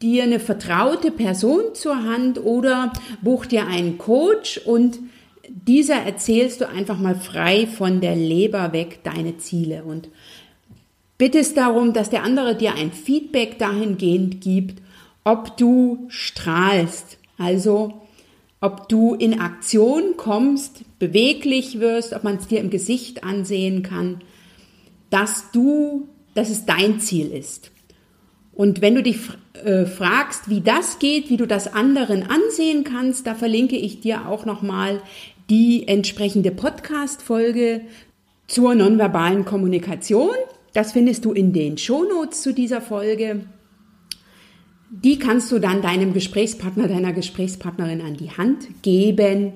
dir 0.03 0.25
eine 0.25 0.41
vertraute 0.41 1.11
Person 1.11 1.75
zur 1.75 2.03
Hand 2.03 2.45
oder 2.45 2.93
buch 3.23 3.47
dir 3.47 3.67
einen 3.67 3.97
Coach 3.99 4.59
und 4.59 4.99
dieser 5.49 5.97
erzählst 5.97 6.61
du 6.61 6.69
einfach 6.69 6.99
mal 6.99 7.15
frei 7.15 7.67
von 7.67 8.01
der 8.01 8.17
Leber 8.17 8.73
weg 8.73 9.01
deine 9.05 9.39
Ziele 9.39 9.85
und 9.85 10.09
bittest 11.19 11.57
darum, 11.57 11.93
dass 11.93 12.11
der 12.11 12.25
andere 12.25 12.57
dir 12.57 12.75
ein 12.75 12.91
Feedback 12.91 13.59
dahingehend 13.59 14.41
gibt, 14.41 14.83
ob 15.25 15.57
du 15.57 16.07
strahlst, 16.09 17.19
also 17.39 18.03
ob 18.63 18.89
du 18.89 19.15
in 19.15 19.41
Aktion 19.41 20.17
kommst, 20.17 20.85
beweglich 21.01 21.81
wirst, 21.81 22.15
ob 22.15 22.23
man 22.23 22.37
es 22.37 22.47
dir 22.47 22.61
im 22.61 22.71
Gesicht 22.71 23.25
ansehen 23.25 23.83
kann, 23.83 24.23
dass 25.11 25.51
du, 25.51 26.09
dass 26.35 26.49
es 26.49 26.65
dein 26.65 27.01
Ziel 27.01 27.33
ist. 27.33 27.73
Und 28.55 28.81
wenn 28.81 28.95
du 28.95 29.03
dich 29.03 29.19
äh, 29.65 29.85
fragst, 29.85 30.49
wie 30.49 30.61
das 30.61 31.01
geht, 31.01 31.29
wie 31.29 31.37
du 31.37 31.47
das 31.47 31.75
anderen 31.75 32.23
ansehen 32.23 32.85
kannst, 32.85 33.27
da 33.27 33.35
verlinke 33.35 33.77
ich 33.77 34.01
dir 34.01 34.29
auch 34.29 34.47
nochmal 34.47 35.03
die 35.51 35.89
entsprechende 35.89 36.53
Podcast-Folge 36.53 37.81
zur 38.47 38.77
nonverbalen 38.77 39.45
Kommunikation. 39.45 40.37
Das 40.73 40.93
findest 40.93 41.25
du 41.25 41.33
in 41.33 41.53
den 41.53 41.79
Shownotes 41.79 42.43
zu 42.43 42.55
dieser 42.55 42.81
Folge. 42.81 43.45
Die 44.95 45.19
kannst 45.19 45.51
du 45.51 45.59
dann 45.59 45.81
deinem 45.81 46.13
Gesprächspartner, 46.13 46.87
deiner 46.87 47.15
Gesprächspartnerin 47.15 48.03
an 48.03 48.15
die 48.15 48.31
Hand 48.31 48.69
geben, 48.83 49.55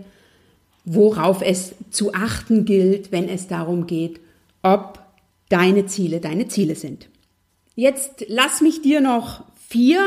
worauf 0.87 1.43
es 1.43 1.75
zu 1.91 2.15
achten 2.15 2.65
gilt, 2.65 3.13
wenn 3.13 3.29
es 3.29 3.47
darum 3.47 3.87
geht, 3.87 4.19
ob 4.63 4.99
deine 5.51 5.85
Ziele 5.85 6.21
deine 6.21 6.49
Ziele 6.49 6.75
sind. 6.75 7.09
Jetzt 7.75 8.25
lass 8.29 8.63
mich 8.63 8.81
dir 8.81 9.03
noch 9.03 9.45
vier 9.69 10.01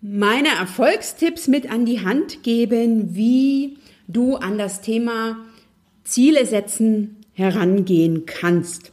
meiner 0.00 0.50
Erfolgstipps 0.50 1.48
mit 1.48 1.68
an 1.68 1.84
die 1.84 2.04
Hand 2.04 2.44
geben, 2.44 3.16
wie 3.16 3.78
du 4.06 4.36
an 4.36 4.56
das 4.56 4.82
Thema 4.82 5.38
Ziele 6.04 6.46
setzen 6.46 7.16
herangehen 7.32 8.24
kannst. 8.24 8.92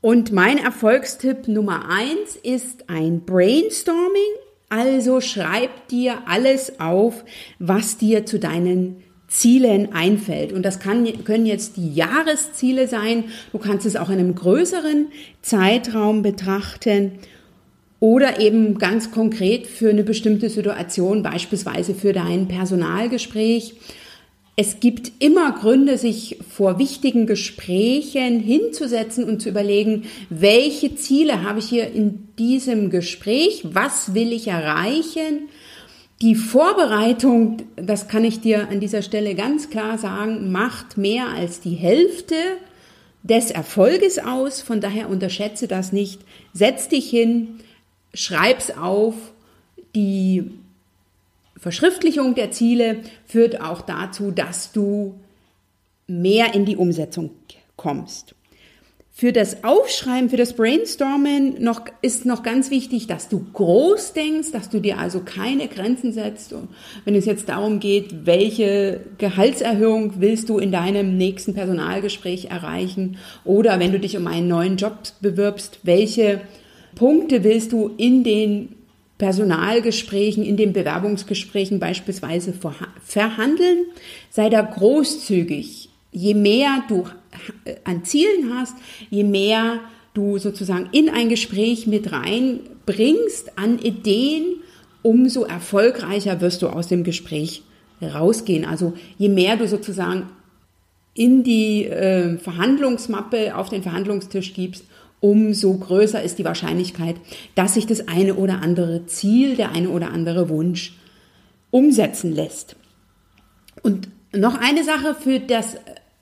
Und 0.00 0.32
mein 0.32 0.58
Erfolgstipp 0.58 1.48
Nummer 1.48 1.88
eins 1.90 2.36
ist 2.42 2.88
ein 2.88 3.22
Brainstorming. 3.24 4.22
Also 4.68 5.20
schreib 5.20 5.88
dir 5.88 6.18
alles 6.26 6.78
auf, 6.78 7.24
was 7.58 7.96
dir 7.96 8.24
zu 8.24 8.38
deinen 8.38 9.02
Zielen 9.26 9.92
einfällt. 9.92 10.52
Und 10.52 10.62
das 10.62 10.78
kann, 10.78 11.06
können 11.24 11.46
jetzt 11.46 11.76
die 11.76 11.92
Jahresziele 11.94 12.86
sein. 12.86 13.24
Du 13.52 13.58
kannst 13.58 13.86
es 13.86 13.96
auch 13.96 14.08
in 14.08 14.18
einem 14.18 14.34
größeren 14.34 15.08
Zeitraum 15.42 16.22
betrachten 16.22 17.12
oder 18.00 18.40
eben 18.40 18.78
ganz 18.78 19.10
konkret 19.10 19.66
für 19.66 19.90
eine 19.90 20.04
bestimmte 20.04 20.48
Situation, 20.48 21.22
beispielsweise 21.22 21.94
für 21.94 22.12
dein 22.12 22.46
Personalgespräch 22.46 23.74
es 24.60 24.80
gibt 24.80 25.12
immer 25.20 25.52
Gründe, 25.52 25.98
sich 25.98 26.40
vor 26.50 26.80
wichtigen 26.80 27.26
Gesprächen 27.26 28.40
hinzusetzen 28.40 29.22
und 29.22 29.40
zu 29.40 29.50
überlegen, 29.50 30.06
welche 30.30 30.96
Ziele 30.96 31.44
habe 31.44 31.60
ich 31.60 31.66
hier 31.66 31.92
in 31.92 32.26
diesem 32.40 32.90
Gespräch, 32.90 33.62
was 33.72 34.14
will 34.14 34.32
ich 34.32 34.48
erreichen. 34.48 35.48
Die 36.22 36.34
Vorbereitung, 36.34 37.58
das 37.76 38.08
kann 38.08 38.24
ich 38.24 38.40
dir 38.40 38.68
an 38.68 38.80
dieser 38.80 39.02
Stelle 39.02 39.36
ganz 39.36 39.70
klar 39.70 39.96
sagen, 39.96 40.50
macht 40.50 40.98
mehr 40.98 41.28
als 41.28 41.60
die 41.60 41.76
Hälfte 41.76 42.34
des 43.22 43.52
Erfolges 43.52 44.18
aus. 44.18 44.60
Von 44.60 44.80
daher 44.80 45.08
unterschätze 45.08 45.68
das 45.68 45.92
nicht. 45.92 46.22
Setz 46.52 46.88
dich 46.88 47.08
hin, 47.08 47.60
schreib's 48.12 48.76
auf. 48.76 49.14
Die 49.94 50.50
Verschriftlichung 51.58 52.34
der 52.34 52.50
Ziele 52.50 53.00
führt 53.26 53.60
auch 53.60 53.82
dazu, 53.82 54.30
dass 54.30 54.72
du 54.72 55.20
mehr 56.06 56.54
in 56.54 56.64
die 56.64 56.76
Umsetzung 56.76 57.30
kommst. 57.76 58.34
Für 59.20 59.32
das 59.32 59.64
Aufschreiben, 59.64 60.30
für 60.30 60.36
das 60.36 60.52
Brainstormen 60.52 61.60
noch, 61.60 61.80
ist 62.02 62.24
noch 62.24 62.44
ganz 62.44 62.70
wichtig, 62.70 63.08
dass 63.08 63.28
du 63.28 63.44
groß 63.52 64.12
denkst, 64.12 64.52
dass 64.52 64.70
du 64.70 64.78
dir 64.78 64.98
also 64.98 65.22
keine 65.24 65.66
Grenzen 65.66 66.12
setzt. 66.12 66.52
Und 66.52 66.68
wenn 67.04 67.16
es 67.16 67.24
jetzt 67.24 67.48
darum 67.48 67.80
geht, 67.80 68.26
welche 68.26 69.00
Gehaltserhöhung 69.18 70.20
willst 70.20 70.48
du 70.48 70.58
in 70.58 70.70
deinem 70.70 71.16
nächsten 71.16 71.52
Personalgespräch 71.52 72.44
erreichen 72.44 73.16
oder 73.44 73.80
wenn 73.80 73.90
du 73.90 73.98
dich 73.98 74.16
um 74.16 74.28
einen 74.28 74.46
neuen 74.46 74.76
Job 74.76 74.96
bewirbst, 75.20 75.80
welche 75.82 76.40
Punkte 76.94 77.42
willst 77.42 77.72
du 77.72 77.90
in 77.96 78.22
den 78.22 78.77
Personalgesprächen, 79.18 80.44
in 80.44 80.56
den 80.56 80.72
Bewerbungsgesprächen 80.72 81.80
beispielsweise 81.80 82.54
verhandeln. 83.04 83.86
Sei 84.30 84.48
da 84.48 84.62
großzügig. 84.62 85.90
Je 86.10 86.34
mehr 86.34 86.84
du 86.88 87.04
an 87.84 88.04
Zielen 88.04 88.54
hast, 88.54 88.74
je 89.10 89.24
mehr 89.24 89.80
du 90.14 90.38
sozusagen 90.38 90.88
in 90.92 91.10
ein 91.10 91.28
Gespräch 91.28 91.86
mit 91.86 92.12
reinbringst 92.12 93.58
an 93.58 93.78
Ideen, 93.78 94.44
umso 95.02 95.44
erfolgreicher 95.44 96.40
wirst 96.40 96.62
du 96.62 96.68
aus 96.68 96.88
dem 96.88 97.04
Gespräch 97.04 97.62
rausgehen. 98.00 98.64
Also 98.64 98.94
je 99.18 99.28
mehr 99.28 99.56
du 99.56 99.66
sozusagen 99.68 100.28
in 101.14 101.42
die 101.42 101.84
äh, 101.84 102.38
Verhandlungsmappe 102.38 103.56
auf 103.56 103.68
den 103.68 103.82
Verhandlungstisch 103.82 104.54
gibst, 104.54 104.84
umso 105.20 105.74
größer 105.74 106.22
ist 106.22 106.38
die 106.38 106.44
Wahrscheinlichkeit, 106.44 107.16
dass 107.54 107.74
sich 107.74 107.86
das 107.86 108.08
eine 108.08 108.34
oder 108.34 108.62
andere 108.62 109.06
Ziel, 109.06 109.56
der 109.56 109.72
eine 109.72 109.90
oder 109.90 110.10
andere 110.10 110.48
Wunsch 110.48 110.96
umsetzen 111.70 112.34
lässt. 112.34 112.76
Und 113.82 114.08
noch 114.32 114.58
eine 114.58 114.84
Sache 114.84 115.14
für 115.14 115.40
das 115.40 115.76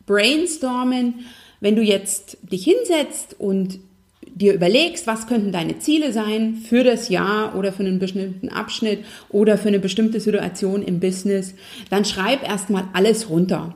Brainstormen, 0.07 1.27
wenn 1.61 1.77
du 1.77 1.83
jetzt 1.83 2.39
dich 2.43 2.65
hinsetzt 2.65 3.37
und 3.39 3.79
dir 4.35 4.53
überlegst, 4.53 5.07
was 5.07 5.27
könnten 5.27 5.51
deine 5.51 5.79
Ziele 5.79 6.13
sein 6.13 6.57
für 6.57 6.85
das 6.85 7.09
Jahr 7.09 7.57
oder 7.57 7.73
für 7.73 7.85
einen 7.85 7.99
bestimmten 7.99 8.51
Abschnitt 8.51 9.05
oder 9.31 9.57
für 9.57 9.69
eine 9.69 9.79
bestimmte 9.79 10.21
Situation 10.21 10.83
im 10.83 11.01
Business, 11.01 11.55
dann 11.91 12.05
schreib 12.05 12.47
erstmal 12.47 12.85
alles 12.93 13.31
runter. 13.31 13.75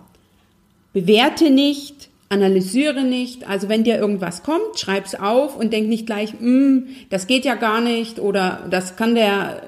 Bewerte 0.92 1.50
nicht, 1.50 2.09
analysiere 2.30 3.02
nicht. 3.02 3.46
Also 3.48 3.68
wenn 3.68 3.84
dir 3.84 3.98
irgendwas 3.98 4.42
kommt, 4.42 4.78
schreib's 4.78 5.14
auf 5.14 5.56
und 5.56 5.72
denk 5.72 5.88
nicht 5.88 6.06
gleich, 6.06 6.32
mm, 6.40 6.86
das 7.10 7.26
geht 7.26 7.44
ja 7.44 7.56
gar 7.56 7.80
nicht 7.80 8.18
oder 8.18 8.66
das 8.70 8.96
kann 8.96 9.14
der 9.14 9.62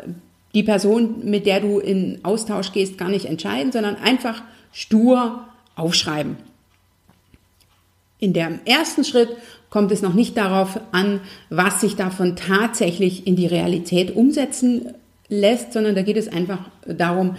die 0.54 0.62
Person, 0.62 1.25
mit 1.25 1.47
der 1.47 1.61
du 1.61 1.78
in 1.78 2.21
Austausch 2.25 2.73
gehst, 2.73 2.99
gar 2.99 3.09
nicht 3.09 3.25
entscheiden, 3.25 3.73
sondern 3.73 3.97
einfach 3.97 4.42
stur 4.71 5.47
aufschreiben. 5.76 6.37
In 8.19 8.35
dem 8.35 8.61
ersten 8.66 9.02
Schritt 9.04 9.31
kommt 9.71 9.90
es 9.90 10.02
noch 10.02 10.12
nicht 10.12 10.37
darauf 10.37 10.78
an, 10.92 11.21
was 11.49 11.81
sich 11.81 11.97
davon 11.97 12.37
tatsächlich 12.37 13.26
in 13.26 13.35
die 13.35 13.47
Realität 13.47 14.14
umsetzen 14.14 14.92
lässt, 15.28 15.73
sondern 15.73 15.95
da 15.95 16.02
geht 16.02 16.19
es 16.19 16.28
einfach 16.28 16.59
darum, 16.87 17.37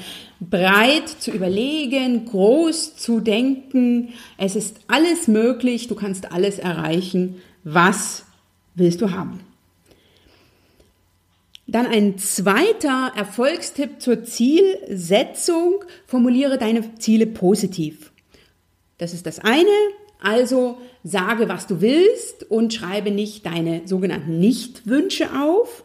breit 0.49 1.09
zu 1.09 1.31
überlegen, 1.31 2.25
groß 2.25 2.95
zu 2.95 3.19
denken. 3.19 4.13
Es 4.37 4.55
ist 4.55 4.77
alles 4.87 5.27
möglich, 5.27 5.87
du 5.87 5.95
kannst 5.95 6.31
alles 6.31 6.59
erreichen. 6.59 7.41
Was 7.63 8.25
willst 8.75 9.01
du 9.01 9.11
haben? 9.11 9.41
Dann 11.67 11.87
ein 11.87 12.17
zweiter 12.17 13.13
Erfolgstipp 13.15 14.01
zur 14.01 14.23
Zielsetzung. 14.23 15.83
Formuliere 16.05 16.57
deine 16.57 16.95
Ziele 16.95 17.25
positiv. 17.25 18.11
Das 18.97 19.13
ist 19.13 19.25
das 19.25 19.39
eine. 19.39 19.69
Also 20.21 20.77
sage, 21.03 21.49
was 21.49 21.67
du 21.67 21.81
willst 21.81 22.49
und 22.49 22.73
schreibe 22.73 23.11
nicht 23.11 23.45
deine 23.45 23.81
sogenannten 23.85 24.39
Nichtwünsche 24.39 25.29
auf, 25.37 25.83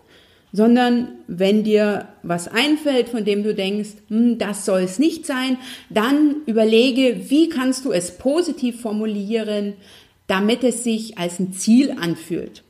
sondern 0.52 1.08
wenn 1.26 1.64
dir 1.64 2.08
was 2.22 2.48
einfällt, 2.48 3.08
von 3.08 3.24
dem 3.24 3.42
du 3.42 3.54
denkst, 3.54 3.90
hm, 4.08 4.38
das 4.38 4.64
soll 4.64 4.82
es 4.82 4.98
nicht 4.98 5.26
sein, 5.26 5.58
dann 5.90 6.36
überlege, 6.46 7.28
wie 7.28 7.48
kannst 7.48 7.84
du 7.84 7.92
es 7.92 8.16
positiv 8.16 8.80
formulieren, 8.80 9.74
damit 10.26 10.64
es 10.64 10.84
sich 10.84 11.18
als 11.18 11.38
ein 11.38 11.52
Ziel 11.52 11.94
anfühlt. 12.00 12.62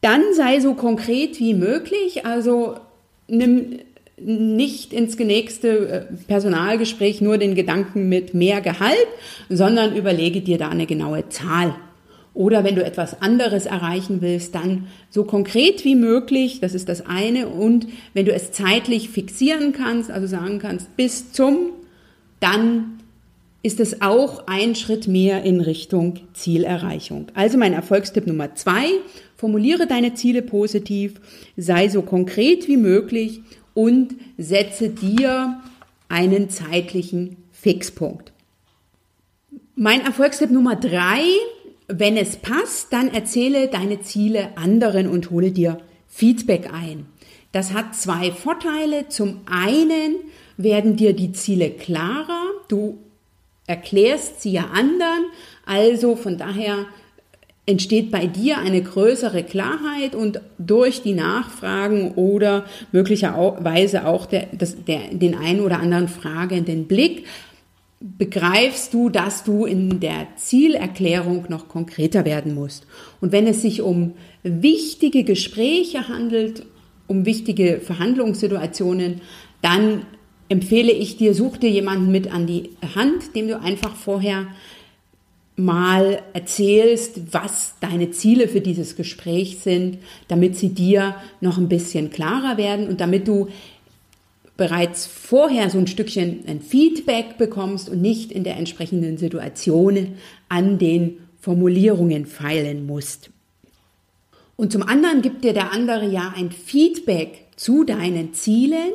Dann 0.00 0.22
sei 0.34 0.60
so 0.60 0.74
konkret 0.74 1.40
wie 1.40 1.54
möglich, 1.54 2.24
also 2.24 2.76
nimm 3.26 3.80
nicht 4.20 4.92
ins 4.92 5.18
nächste 5.18 5.88
äh, 5.88 6.00
Personalgespräch 6.26 7.20
nur 7.20 7.38
den 7.38 7.54
Gedanken 7.54 8.08
mit 8.08 8.34
mehr 8.34 8.60
Gehalt, 8.60 9.06
sondern 9.48 9.96
überlege 9.96 10.40
dir 10.40 10.58
da 10.58 10.68
eine 10.68 10.86
genaue 10.86 11.28
Zahl 11.28 11.74
Oder 12.38 12.62
wenn 12.62 12.76
du 12.76 12.84
etwas 12.84 13.20
anderes 13.20 13.66
erreichen 13.66 14.20
willst, 14.20 14.54
dann 14.54 14.86
so 15.10 15.24
konkret 15.24 15.84
wie 15.84 15.96
möglich, 15.96 16.60
das 16.60 16.72
ist 16.72 16.88
das 16.88 17.04
eine. 17.04 17.48
Und 17.48 17.88
wenn 18.14 18.26
du 18.26 18.32
es 18.32 18.52
zeitlich 18.52 19.08
fixieren 19.08 19.72
kannst, 19.72 20.08
also 20.08 20.28
sagen 20.28 20.60
kannst, 20.60 20.96
bis 20.96 21.32
zum, 21.32 21.70
dann 22.38 23.00
ist 23.64 23.80
es 23.80 24.02
auch 24.02 24.46
ein 24.46 24.76
Schritt 24.76 25.08
mehr 25.08 25.42
in 25.42 25.60
Richtung 25.60 26.20
Zielerreichung. 26.32 27.26
Also 27.34 27.58
mein 27.58 27.72
Erfolgstipp 27.72 28.28
Nummer 28.28 28.54
zwei, 28.54 28.86
formuliere 29.34 29.88
deine 29.88 30.14
Ziele 30.14 30.42
positiv, 30.42 31.14
sei 31.56 31.88
so 31.88 32.02
konkret 32.02 32.68
wie 32.68 32.76
möglich 32.76 33.40
und 33.74 34.14
setze 34.36 34.90
dir 34.90 35.60
einen 36.08 36.50
zeitlichen 36.50 37.36
Fixpunkt. 37.50 38.30
Mein 39.74 40.02
Erfolgstipp 40.02 40.52
Nummer 40.52 40.76
drei 40.76 41.24
wenn 41.88 42.16
es 42.16 42.36
passt, 42.36 42.92
dann 42.92 43.12
erzähle 43.12 43.68
deine 43.68 44.00
Ziele 44.00 44.50
anderen 44.56 45.08
und 45.08 45.30
hole 45.30 45.50
dir 45.50 45.80
Feedback 46.06 46.72
ein. 46.72 47.06
Das 47.52 47.72
hat 47.72 47.94
zwei 47.94 48.30
Vorteile. 48.30 49.08
Zum 49.08 49.40
einen 49.46 50.16
werden 50.56 50.96
dir 50.96 51.14
die 51.14 51.32
Ziele 51.32 51.70
klarer. 51.70 52.42
Du 52.68 52.98
erklärst 53.66 54.42
sie 54.42 54.52
ja 54.52 54.68
anderen. 54.72 55.26
Also 55.64 56.14
von 56.14 56.36
daher 56.36 56.86
entsteht 57.64 58.10
bei 58.10 58.26
dir 58.26 58.58
eine 58.58 58.82
größere 58.82 59.42
Klarheit 59.44 60.14
und 60.14 60.40
durch 60.58 61.02
die 61.02 61.12
Nachfragen 61.12 62.12
oder 62.12 62.64
möglicherweise 62.92 64.06
auch 64.06 64.24
der, 64.24 64.46
das, 64.52 64.84
der, 64.84 65.00
den 65.12 65.34
einen 65.34 65.60
oder 65.60 65.78
anderen 65.78 66.08
fragenden 66.08 66.86
Blick 66.86 67.26
begreifst 68.00 68.94
du, 68.94 69.08
dass 69.08 69.42
du 69.42 69.64
in 69.64 70.00
der 70.00 70.28
Zielerklärung 70.36 71.46
noch 71.48 71.68
konkreter 71.68 72.24
werden 72.24 72.54
musst. 72.54 72.86
Und 73.20 73.32
wenn 73.32 73.46
es 73.46 73.62
sich 73.62 73.82
um 73.82 74.14
wichtige 74.42 75.24
Gespräche 75.24 76.08
handelt, 76.08 76.64
um 77.08 77.26
wichtige 77.26 77.80
Verhandlungssituationen, 77.80 79.20
dann 79.62 80.02
empfehle 80.48 80.92
ich 80.92 81.16
dir, 81.16 81.34
such 81.34 81.56
dir 81.56 81.70
jemanden 81.70 82.12
mit 82.12 82.32
an 82.32 82.46
die 82.46 82.70
Hand, 82.94 83.34
dem 83.34 83.48
du 83.48 83.60
einfach 83.60 83.96
vorher 83.96 84.46
mal 85.56 86.22
erzählst, 86.34 87.34
was 87.34 87.74
deine 87.80 88.12
Ziele 88.12 88.46
für 88.46 88.60
dieses 88.60 88.94
Gespräch 88.94 89.58
sind, 89.58 89.98
damit 90.28 90.56
sie 90.56 90.68
dir 90.68 91.16
noch 91.40 91.58
ein 91.58 91.68
bisschen 91.68 92.10
klarer 92.10 92.56
werden 92.56 92.86
und 92.86 93.00
damit 93.00 93.26
du 93.26 93.48
bereits 94.58 95.06
vorher 95.06 95.70
so 95.70 95.78
ein 95.78 95.86
Stückchen 95.86 96.44
ein 96.46 96.60
Feedback 96.60 97.38
bekommst 97.38 97.88
und 97.88 98.02
nicht 98.02 98.30
in 98.30 98.44
der 98.44 98.56
entsprechenden 98.56 99.16
Situation 99.16 100.16
an 100.50 100.78
den 100.78 101.20
Formulierungen 101.40 102.26
feilen 102.26 102.84
musst. 102.84 103.30
Und 104.56 104.72
zum 104.72 104.82
anderen 104.82 105.22
gibt 105.22 105.44
dir 105.44 105.52
der 105.54 105.72
andere 105.72 106.06
ja 106.06 106.34
ein 106.36 106.50
Feedback 106.50 107.46
zu 107.54 107.84
deinen 107.84 108.34
Zielen, 108.34 108.92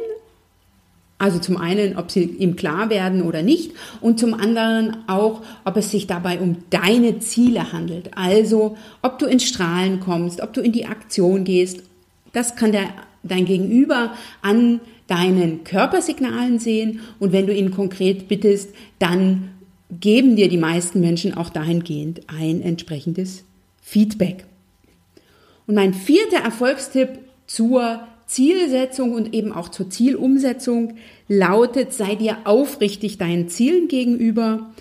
also 1.17 1.39
zum 1.39 1.55
einen, 1.55 1.95
ob 1.95 2.11
sie 2.11 2.23
ihm 2.23 2.57
klar 2.57 2.89
werden 2.89 3.21
oder 3.21 3.41
nicht 3.41 3.71
und 4.01 4.19
zum 4.19 4.33
anderen 4.33 5.07
auch, 5.07 5.41
ob 5.63 5.77
es 5.77 5.89
sich 5.91 6.05
dabei 6.05 6.39
um 6.39 6.57
deine 6.71 7.19
Ziele 7.19 7.71
handelt. 7.71 8.17
Also, 8.17 8.75
ob 9.01 9.19
du 9.19 9.27
ins 9.27 9.45
Strahlen 9.45 10.01
kommst, 10.01 10.41
ob 10.41 10.51
du 10.51 10.59
in 10.59 10.73
die 10.73 10.87
Aktion 10.87 11.45
gehst. 11.45 11.83
Das 12.33 12.57
kann 12.57 12.73
der, 12.73 12.89
dein 13.23 13.45
Gegenüber 13.45 14.11
an 14.41 14.81
deinen 15.07 15.63
Körpersignalen 15.63 16.59
sehen 16.59 17.01
und 17.19 17.31
wenn 17.31 17.47
du 17.47 17.53
ihn 17.53 17.71
konkret 17.71 18.27
bittest, 18.27 18.73
dann 18.99 19.49
geben 19.99 20.35
dir 20.35 20.49
die 20.49 20.57
meisten 20.57 20.99
Menschen 20.99 21.35
auch 21.35 21.49
dahingehend 21.49 22.21
ein 22.27 22.61
entsprechendes 22.61 23.43
Feedback. 23.81 24.45
Und 25.67 25.75
mein 25.75 25.93
vierter 25.93 26.37
Erfolgstipp 26.37 27.19
zur 27.47 28.07
Zielsetzung 28.25 29.13
und 29.13 29.33
eben 29.33 29.51
auch 29.51 29.69
zur 29.69 29.89
Zielumsetzung 29.89 30.95
lautet, 31.27 31.93
sei 31.93 32.15
dir 32.15 32.37
aufrichtig 32.45 33.17
deinen 33.17 33.49
Zielen 33.49 33.87
gegenüber. 33.87 34.71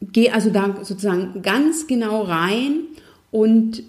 Geh 0.00 0.30
also 0.30 0.50
da 0.50 0.76
sozusagen 0.82 1.42
ganz 1.42 1.86
genau 1.86 2.22
rein 2.22 2.84
und 3.30 3.82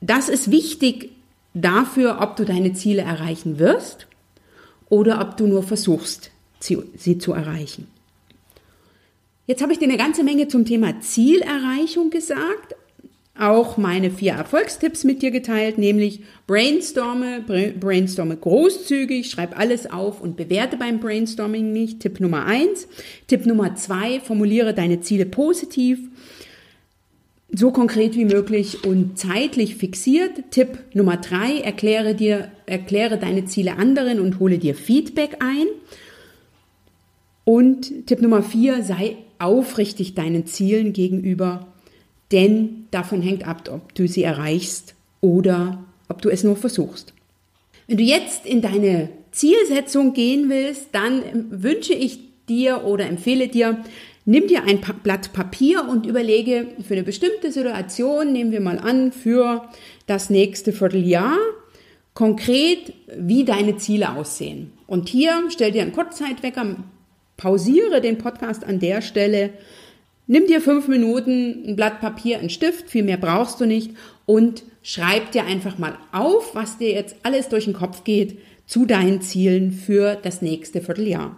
das 0.00 0.28
ist 0.28 0.50
wichtig 0.50 1.10
dafür, 1.54 2.18
ob 2.20 2.36
du 2.36 2.44
deine 2.44 2.72
Ziele 2.72 3.02
erreichen 3.02 3.58
wirst 3.58 4.08
oder 4.88 5.20
ob 5.20 5.36
du 5.36 5.46
nur 5.46 5.62
versuchst, 5.62 6.30
sie 6.60 7.18
zu 7.18 7.32
erreichen. 7.32 7.86
Jetzt 9.46 9.62
habe 9.62 9.72
ich 9.72 9.78
dir 9.78 9.86
eine 9.86 9.96
ganze 9.96 10.24
Menge 10.24 10.48
zum 10.48 10.64
Thema 10.64 11.00
Zielerreichung 11.00 12.10
gesagt, 12.10 12.74
auch 13.38 13.76
meine 13.76 14.10
vier 14.10 14.32
Erfolgstipps 14.32 15.04
mit 15.04 15.22
dir 15.22 15.30
geteilt, 15.30 15.78
nämlich 15.78 16.22
brainstorme, 16.48 17.44
brainstorme 17.78 18.36
großzügig, 18.36 19.30
schreib 19.30 19.56
alles 19.56 19.88
auf 19.88 20.20
und 20.20 20.36
bewerte 20.36 20.76
beim 20.76 20.98
Brainstorming 20.98 21.72
nicht. 21.72 22.00
Tipp 22.00 22.18
Nummer 22.18 22.46
eins. 22.46 22.88
Tipp 23.28 23.46
Nummer 23.46 23.76
zwei, 23.76 24.18
formuliere 24.18 24.74
deine 24.74 25.00
Ziele 25.00 25.24
positiv 25.24 26.00
so 27.50 27.70
konkret 27.70 28.14
wie 28.14 28.24
möglich 28.24 28.84
und 28.84 29.18
zeitlich 29.18 29.76
fixiert. 29.76 30.50
Tipp 30.50 30.78
Nummer 30.92 31.16
drei, 31.16 31.58
erkläre 31.60 32.14
dir, 32.14 32.50
erkläre 32.66 33.18
deine 33.18 33.46
Ziele 33.46 33.76
anderen 33.76 34.20
und 34.20 34.38
hole 34.38 34.58
dir 34.58 34.74
Feedback 34.74 35.36
ein. 35.40 35.66
Und 37.44 38.06
Tipp 38.06 38.20
Nummer 38.20 38.42
vier, 38.42 38.82
sei 38.82 39.16
aufrichtig 39.38 40.14
deinen 40.14 40.46
Zielen 40.46 40.92
gegenüber, 40.92 41.68
denn 42.32 42.86
davon 42.90 43.22
hängt 43.22 43.46
ab, 43.46 43.70
ob 43.72 43.94
du 43.94 44.06
sie 44.06 44.22
erreichst 44.22 44.94
oder 45.20 45.84
ob 46.08 46.20
du 46.20 46.28
es 46.28 46.44
nur 46.44 46.56
versuchst. 46.56 47.14
Wenn 47.86 47.96
du 47.96 48.02
jetzt 48.02 48.44
in 48.44 48.60
deine 48.60 49.08
Zielsetzung 49.30 50.12
gehen 50.12 50.50
willst, 50.50 50.88
dann 50.92 51.22
wünsche 51.50 51.94
ich 51.94 52.18
dir 52.48 52.84
oder 52.84 53.06
empfehle 53.06 53.48
dir, 53.48 53.82
Nimm 54.30 54.46
dir 54.46 54.64
ein 54.64 54.82
Blatt 55.02 55.32
Papier 55.32 55.88
und 55.88 56.04
überlege 56.04 56.66
für 56.86 56.92
eine 56.92 57.02
bestimmte 57.02 57.50
Situation, 57.50 58.30
nehmen 58.30 58.52
wir 58.52 58.60
mal 58.60 58.78
an, 58.78 59.10
für 59.10 59.70
das 60.06 60.28
nächste 60.28 60.74
Vierteljahr, 60.74 61.38
konkret, 62.12 62.92
wie 63.16 63.46
deine 63.46 63.78
Ziele 63.78 64.14
aussehen. 64.14 64.74
Und 64.86 65.08
hier 65.08 65.44
stell 65.48 65.72
dir 65.72 65.80
einen 65.80 65.94
Kurzzeitwecker, 65.94 66.76
pausiere 67.38 68.02
den 68.02 68.18
Podcast 68.18 68.64
an 68.64 68.80
der 68.80 69.00
Stelle, 69.00 69.48
nimm 70.26 70.46
dir 70.46 70.60
fünf 70.60 70.88
Minuten 70.88 71.64
ein 71.66 71.76
Blatt 71.76 72.02
Papier, 72.02 72.38
einen 72.38 72.50
Stift, 72.50 72.90
viel 72.90 73.04
mehr 73.04 73.16
brauchst 73.16 73.62
du 73.62 73.64
nicht 73.64 73.92
und 74.26 74.62
schreib 74.82 75.32
dir 75.32 75.46
einfach 75.46 75.78
mal 75.78 75.96
auf, 76.12 76.54
was 76.54 76.76
dir 76.76 76.90
jetzt 76.90 77.16
alles 77.22 77.48
durch 77.48 77.64
den 77.64 77.72
Kopf 77.72 78.04
geht 78.04 78.36
zu 78.66 78.84
deinen 78.84 79.22
Zielen 79.22 79.72
für 79.72 80.16
das 80.16 80.42
nächste 80.42 80.82
Vierteljahr. 80.82 81.34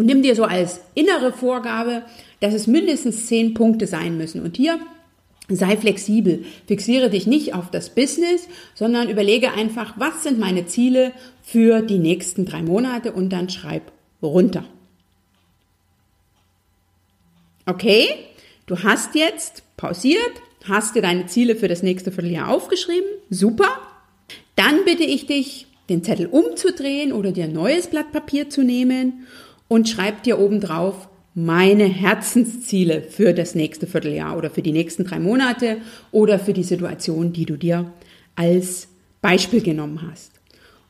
Und 0.00 0.06
nimm 0.06 0.22
dir 0.22 0.34
so 0.34 0.44
als 0.44 0.80
innere 0.94 1.30
Vorgabe, 1.30 2.04
dass 2.40 2.54
es 2.54 2.66
mindestens 2.66 3.26
zehn 3.26 3.52
Punkte 3.52 3.86
sein 3.86 4.16
müssen. 4.16 4.40
Und 4.40 4.56
hier 4.56 4.80
sei 5.50 5.76
flexibel. 5.76 6.46
Fixiere 6.66 7.10
dich 7.10 7.26
nicht 7.26 7.52
auf 7.52 7.70
das 7.70 7.90
Business, 7.90 8.48
sondern 8.74 9.10
überlege 9.10 9.52
einfach, 9.52 9.92
was 9.98 10.22
sind 10.22 10.38
meine 10.38 10.64
Ziele 10.64 11.12
für 11.42 11.82
die 11.82 11.98
nächsten 11.98 12.46
drei 12.46 12.62
Monate 12.62 13.12
und 13.12 13.28
dann 13.28 13.50
schreib 13.50 13.92
runter. 14.22 14.64
Okay, 17.66 18.06
du 18.64 18.82
hast 18.82 19.14
jetzt 19.14 19.64
pausiert, 19.76 20.32
hast 20.64 20.94
dir 20.94 21.02
deine 21.02 21.26
Ziele 21.26 21.56
für 21.56 21.68
das 21.68 21.82
nächste 21.82 22.10
Vierteljahr 22.10 22.48
aufgeschrieben. 22.48 23.10
Super. 23.28 23.68
Dann 24.56 24.82
bitte 24.86 25.04
ich 25.04 25.26
dich, 25.26 25.66
den 25.90 26.02
Zettel 26.02 26.26
umzudrehen 26.26 27.12
oder 27.12 27.32
dir 27.32 27.44
ein 27.44 27.52
neues 27.52 27.88
Blatt 27.88 28.12
Papier 28.12 28.48
zu 28.48 28.62
nehmen 28.62 29.26
und 29.70 29.88
schreib 29.88 30.24
dir 30.24 30.40
oben 30.40 30.60
drauf 30.60 31.08
meine 31.32 31.84
Herzensziele 31.84 33.02
für 33.02 33.32
das 33.32 33.54
nächste 33.54 33.86
Vierteljahr 33.86 34.36
oder 34.36 34.50
für 34.50 34.62
die 34.62 34.72
nächsten 34.72 35.04
drei 35.04 35.20
Monate 35.20 35.76
oder 36.10 36.40
für 36.40 36.52
die 36.52 36.64
Situation, 36.64 37.32
die 37.32 37.46
du 37.46 37.56
dir 37.56 37.92
als 38.34 38.88
Beispiel 39.22 39.62
genommen 39.62 40.02
hast. 40.10 40.32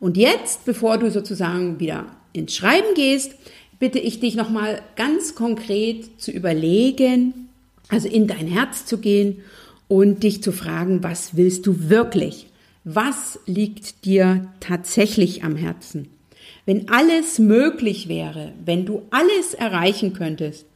Und 0.00 0.16
jetzt, 0.16 0.64
bevor 0.64 0.96
du 0.96 1.10
sozusagen 1.10 1.78
wieder 1.78 2.06
ins 2.32 2.56
Schreiben 2.56 2.94
gehst, 2.94 3.34
bitte 3.78 3.98
ich 3.98 4.18
dich 4.18 4.34
nochmal 4.34 4.80
ganz 4.96 5.34
konkret 5.34 6.18
zu 6.18 6.30
überlegen, 6.30 7.50
also 7.90 8.08
in 8.08 8.26
dein 8.28 8.46
Herz 8.46 8.86
zu 8.86 8.96
gehen 8.96 9.42
und 9.88 10.22
dich 10.22 10.42
zu 10.42 10.52
fragen, 10.52 11.02
was 11.02 11.36
willst 11.36 11.66
du 11.66 11.90
wirklich? 11.90 12.46
Was 12.84 13.40
liegt 13.44 14.06
dir 14.06 14.48
tatsächlich 14.60 15.44
am 15.44 15.54
Herzen? 15.54 16.08
Wenn 16.70 16.88
alles 16.88 17.40
möglich 17.40 18.06
wäre, 18.06 18.52
wenn 18.64 18.86
du 18.86 19.02
alles 19.10 19.54
erreichen 19.54 20.12
könntest, 20.12 20.66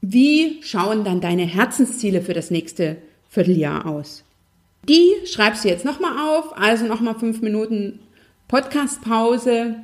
wie 0.00 0.62
schauen 0.62 1.04
dann 1.04 1.20
deine 1.20 1.44
Herzensziele 1.44 2.22
für 2.22 2.32
das 2.32 2.50
nächste 2.50 2.96
Vierteljahr 3.28 3.84
aus? 3.84 4.24
Die 4.88 5.12
schreibst 5.26 5.62
du 5.62 5.68
jetzt 5.68 5.84
nochmal 5.84 6.12
auf, 6.26 6.56
also 6.56 6.86
nochmal 6.86 7.18
fünf 7.18 7.42
Minuten 7.42 7.98
Podcastpause. 8.48 9.76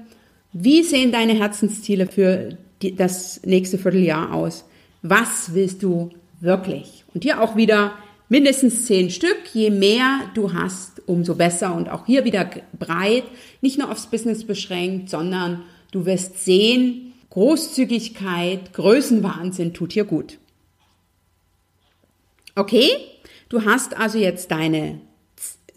Wie 0.54 0.82
sehen 0.84 1.12
deine 1.12 1.34
Herzensziele 1.34 2.06
für 2.06 2.56
die, 2.80 2.96
das 2.96 3.42
nächste 3.44 3.76
Vierteljahr 3.76 4.32
aus? 4.32 4.64
Was 5.02 5.52
willst 5.52 5.82
du 5.82 6.12
wirklich? 6.40 7.04
Und 7.12 7.24
hier 7.24 7.42
auch 7.42 7.56
wieder 7.56 7.92
mindestens 8.32 8.86
zehn 8.86 9.10
Stück. 9.10 9.36
Je 9.52 9.68
mehr 9.68 10.20
du 10.32 10.54
hast, 10.54 11.02
umso 11.06 11.34
besser. 11.34 11.74
Und 11.74 11.90
auch 11.90 12.06
hier 12.06 12.24
wieder 12.24 12.48
breit, 12.78 13.24
nicht 13.60 13.78
nur 13.78 13.90
aufs 13.90 14.06
Business 14.06 14.44
beschränkt, 14.44 15.10
sondern 15.10 15.64
du 15.90 16.06
wirst 16.06 16.42
sehen, 16.42 17.12
Großzügigkeit, 17.28 18.72
Größenwahnsinn 18.72 19.74
tut 19.74 19.92
hier 19.92 20.04
gut. 20.04 20.38
Okay, 22.54 22.88
du 23.50 23.66
hast 23.66 23.98
also 23.98 24.16
jetzt 24.16 24.50
deine 24.50 25.02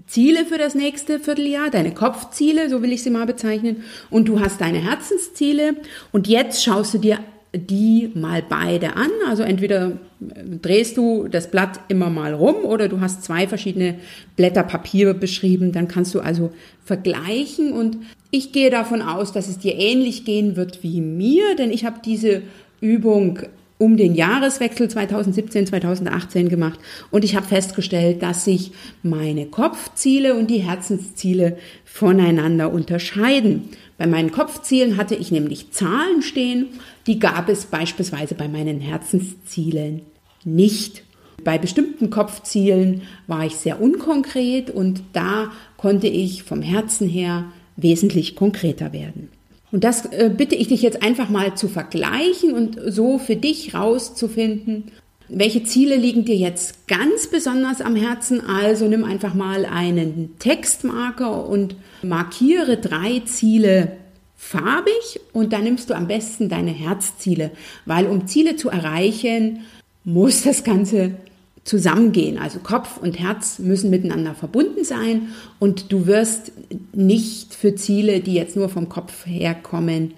Ziele 0.07 0.45
für 0.45 0.57
das 0.57 0.75
nächste 0.75 1.19
Vierteljahr, 1.19 1.69
deine 1.69 1.93
Kopfziele, 1.93 2.69
so 2.69 2.81
will 2.81 2.93
ich 2.93 3.03
sie 3.03 3.09
mal 3.09 3.25
bezeichnen, 3.25 3.83
und 4.09 4.29
du 4.29 4.39
hast 4.39 4.61
deine 4.61 4.79
Herzensziele 4.79 5.75
und 6.13 6.27
jetzt 6.27 6.63
schaust 6.63 6.93
du 6.93 6.99
dir 6.99 7.19
die 7.57 8.11
mal 8.13 8.43
beide 8.47 8.95
an. 8.95 9.09
Also 9.27 9.43
entweder 9.43 9.93
drehst 10.19 10.97
du 10.97 11.27
das 11.27 11.51
Blatt 11.51 11.79
immer 11.87 12.09
mal 12.09 12.33
rum 12.33 12.65
oder 12.65 12.87
du 12.87 13.01
hast 13.01 13.23
zwei 13.23 13.47
verschiedene 13.47 13.95
Blätter 14.35 14.63
Papier 14.63 15.13
beschrieben. 15.13 15.71
Dann 15.71 15.87
kannst 15.87 16.13
du 16.15 16.19
also 16.19 16.51
vergleichen 16.83 17.73
und 17.73 17.97
ich 18.31 18.51
gehe 18.51 18.69
davon 18.69 19.01
aus, 19.01 19.31
dass 19.31 19.47
es 19.47 19.59
dir 19.59 19.75
ähnlich 19.75 20.25
gehen 20.25 20.55
wird 20.55 20.83
wie 20.83 21.01
mir, 21.01 21.55
denn 21.55 21.71
ich 21.71 21.85
habe 21.85 21.97
diese 22.03 22.41
Übung 22.81 23.39
um 23.77 23.97
den 23.97 24.15
Jahreswechsel 24.15 24.89
2017, 24.89 25.67
2018 25.67 26.49
gemacht 26.49 26.79
und 27.11 27.25
ich 27.25 27.35
habe 27.35 27.45
festgestellt, 27.45 28.23
dass 28.23 28.45
sich 28.45 28.71
meine 29.03 29.47
Kopfziele 29.47 30.35
und 30.35 30.49
die 30.49 30.59
Herzensziele 30.59 31.57
voneinander 31.83 32.71
unterscheiden. 32.71 33.69
Bei 33.97 34.07
meinen 34.07 34.31
Kopfzielen 34.31 34.97
hatte 34.97 35.15
ich 35.15 35.31
nämlich 35.31 35.71
Zahlen 35.71 36.21
stehen, 36.21 36.67
die 37.07 37.19
gab 37.19 37.49
es 37.49 37.65
beispielsweise 37.65 38.35
bei 38.35 38.47
meinen 38.47 38.79
Herzenszielen 38.79 40.01
nicht. 40.43 41.03
Bei 41.43 41.57
bestimmten 41.57 42.09
Kopfzielen 42.09 43.01
war 43.27 43.45
ich 43.45 43.55
sehr 43.55 43.81
unkonkret 43.81 44.69
und 44.69 45.03
da 45.13 45.51
konnte 45.77 46.07
ich 46.07 46.43
vom 46.43 46.61
Herzen 46.61 47.09
her 47.09 47.45
wesentlich 47.75 48.35
konkreter 48.35 48.93
werden. 48.93 49.29
Und 49.75 49.83
das 49.83 50.05
äh, 50.05 50.31
bitte 50.33 50.55
ich 50.55 50.69
dich 50.69 50.81
jetzt 50.81 51.03
einfach 51.03 51.27
mal 51.27 51.55
zu 51.55 51.67
vergleichen 51.67 52.53
und 52.53 52.79
so 52.87 53.17
für 53.17 53.35
dich 53.35 53.73
rauszufinden, 53.73 54.85
welche 55.27 55.65
Ziele 55.65 55.97
liegen 55.97 56.23
dir 56.23 56.37
jetzt 56.37 56.87
ganz 56.87 57.27
besonders 57.27 57.81
am 57.81 57.97
Herzen? 57.97 58.39
Also 58.39 58.87
nimm 58.87 59.03
einfach 59.03 59.33
mal 59.33 59.65
einen 59.65 60.39
Textmarker 60.39 61.45
und 61.45 61.75
markiere 62.03 62.77
drei 62.77 63.21
Ziele 63.25 63.97
farbig 64.37 65.19
und 65.33 65.51
dann 65.51 65.65
nimmst 65.65 65.89
du 65.89 65.93
am 65.93 66.07
besten 66.07 66.47
deine 66.47 66.71
Herzziele, 66.71 67.51
weil 67.85 68.07
um 68.07 68.27
Ziele 68.27 68.55
zu 68.55 68.69
erreichen, 68.69 69.65
muss 70.05 70.43
das 70.43 70.63
Ganze 70.63 71.17
zusammengehen. 71.65 72.37
Also 72.37 72.59
Kopf 72.59 72.97
und 72.97 73.19
Herz 73.19 73.59
müssen 73.59 73.89
miteinander 73.89 74.35
verbunden 74.35 74.85
sein 74.85 75.29
und 75.59 75.91
du 75.91 76.07
wirst 76.07 76.53
nicht 76.93 77.53
für 77.53 77.75
Ziele, 77.75 78.21
die 78.21 78.35
jetzt 78.35 78.55
nur 78.55 78.69
vom 78.69 78.87
Kopf 78.87 79.25
herkommen, 79.25 80.13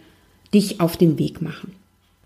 dich 0.53 0.79
auf 0.79 0.97
den 0.97 1.17
Weg 1.17 1.41
machen. 1.41 1.73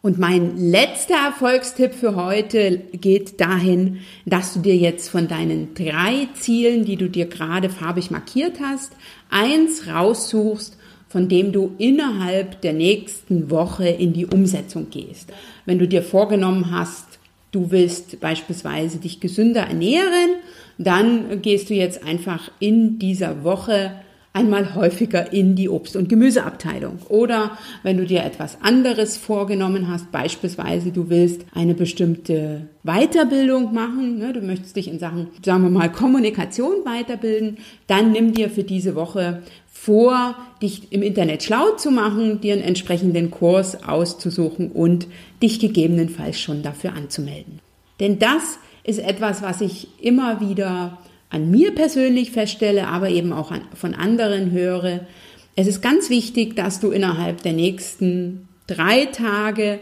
Und 0.01 0.17
mein 0.17 0.57
letzter 0.57 1.13
Erfolgstipp 1.13 1.93
für 1.93 2.15
heute 2.15 2.81
geht 2.91 3.39
dahin, 3.39 3.99
dass 4.25 4.55
du 4.55 4.59
dir 4.59 4.75
jetzt 4.75 5.09
von 5.09 5.27
deinen 5.27 5.75
drei 5.75 6.27
Zielen, 6.39 6.85
die 6.85 6.95
du 6.95 7.07
dir 7.07 7.27
gerade 7.27 7.69
farbig 7.69 8.09
markiert 8.09 8.59
hast, 8.59 8.93
eins 9.29 9.87
raussuchst, 9.87 10.75
von 11.07 11.29
dem 11.29 11.51
du 11.51 11.75
innerhalb 11.77 12.61
der 12.61 12.73
nächsten 12.73 13.51
Woche 13.51 13.89
in 13.89 14.13
die 14.13 14.25
Umsetzung 14.25 14.89
gehst. 14.89 15.31
Wenn 15.67 15.77
du 15.77 15.87
dir 15.87 16.01
vorgenommen 16.01 16.71
hast, 16.71 17.10
du 17.51 17.71
willst 17.71 18.19
beispielsweise 18.19 18.99
dich 18.99 19.19
gesünder 19.19 19.61
ernähren, 19.61 20.35
dann 20.77 21.41
gehst 21.41 21.69
du 21.69 21.73
jetzt 21.73 22.03
einfach 22.03 22.51
in 22.59 22.97
dieser 22.97 23.43
Woche 23.43 23.93
einmal 24.33 24.75
häufiger 24.75 25.33
in 25.33 25.55
die 25.55 25.69
Obst- 25.69 25.97
und 25.97 26.07
Gemüseabteilung. 26.07 26.99
Oder 27.09 27.57
wenn 27.83 27.97
du 27.97 28.05
dir 28.05 28.23
etwas 28.23 28.57
anderes 28.61 29.17
vorgenommen 29.17 29.89
hast, 29.89 30.11
beispielsweise 30.11 30.91
du 30.91 31.09
willst 31.09 31.41
eine 31.53 31.73
bestimmte 31.73 32.67
Weiterbildung 32.83 33.73
machen, 33.73 34.19
ne, 34.19 34.31
du 34.31 34.41
möchtest 34.41 34.75
dich 34.77 34.87
in 34.87 34.99
Sachen, 34.99 35.27
sagen 35.45 35.63
wir 35.63 35.69
mal, 35.69 35.91
Kommunikation 35.91 36.85
weiterbilden, 36.85 37.57
dann 37.87 38.11
nimm 38.13 38.31
dir 38.31 38.49
für 38.49 38.63
diese 38.63 38.95
Woche 38.95 39.41
vor, 39.67 40.35
dich 40.61 40.91
im 40.91 41.01
Internet 41.01 41.43
schlau 41.43 41.71
zu 41.71 41.91
machen, 41.91 42.39
dir 42.39 42.53
einen 42.53 42.61
entsprechenden 42.61 43.31
Kurs 43.31 43.83
auszusuchen 43.83 44.71
und 44.71 45.07
dich 45.41 45.59
gegebenenfalls 45.59 46.39
schon 46.39 46.61
dafür 46.61 46.93
anzumelden. 46.93 47.59
Denn 47.99 48.19
das 48.19 48.59
ist 48.83 48.99
etwas, 48.99 49.41
was 49.41 49.59
ich 49.61 49.87
immer 49.99 50.39
wieder 50.39 50.99
an 51.31 51.49
mir 51.49 51.73
persönlich 51.73 52.31
feststelle, 52.31 52.87
aber 52.87 53.09
eben 53.09 53.33
auch 53.33 53.51
an, 53.51 53.61
von 53.73 53.95
anderen 53.95 54.51
höre. 54.51 55.07
Es 55.55 55.65
ist 55.65 55.81
ganz 55.81 56.09
wichtig, 56.09 56.55
dass 56.55 56.79
du 56.79 56.91
innerhalb 56.91 57.41
der 57.41 57.53
nächsten 57.53 58.47
drei 58.67 59.05
Tage 59.05 59.79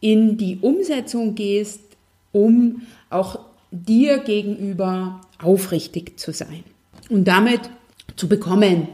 in 0.00 0.38
die 0.38 0.58
Umsetzung 0.60 1.34
gehst, 1.34 1.80
um 2.30 2.82
auch 3.10 3.40
dir 3.70 4.18
gegenüber 4.18 5.20
aufrichtig 5.42 6.18
zu 6.18 6.32
sein 6.32 6.64
und 7.10 7.24
damit 7.24 7.60
zu 8.16 8.28
bekommen, 8.28 8.88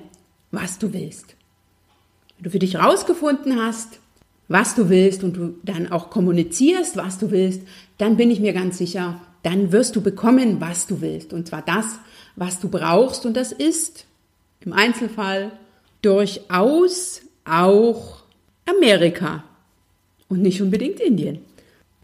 was 0.50 0.78
du 0.78 0.92
willst. 0.92 1.34
Wenn 2.36 2.44
du 2.44 2.50
für 2.50 2.58
dich 2.58 2.76
rausgefunden 2.76 3.60
hast, 3.60 4.00
was 4.48 4.74
du 4.74 4.88
willst 4.88 5.24
und 5.24 5.36
du 5.36 5.54
dann 5.62 5.92
auch 5.92 6.08
kommunizierst, 6.08 6.96
was 6.96 7.18
du 7.18 7.30
willst, 7.30 7.62
dann 7.98 8.16
bin 8.16 8.30
ich 8.30 8.40
mir 8.40 8.54
ganz 8.54 8.78
sicher, 8.78 9.20
dann 9.42 9.72
wirst 9.72 9.96
du 9.96 10.00
bekommen, 10.00 10.60
was 10.60 10.86
du 10.86 11.00
willst. 11.00 11.32
Und 11.32 11.48
zwar 11.48 11.62
das, 11.62 11.98
was 12.36 12.60
du 12.60 12.68
brauchst. 12.68 13.26
Und 13.26 13.36
das 13.36 13.52
ist 13.52 14.06
im 14.60 14.72
Einzelfall 14.72 15.52
durchaus 16.02 17.22
auch 17.44 18.22
Amerika 18.66 19.44
und 20.28 20.42
nicht 20.42 20.60
unbedingt 20.60 21.00
Indien. 21.00 21.38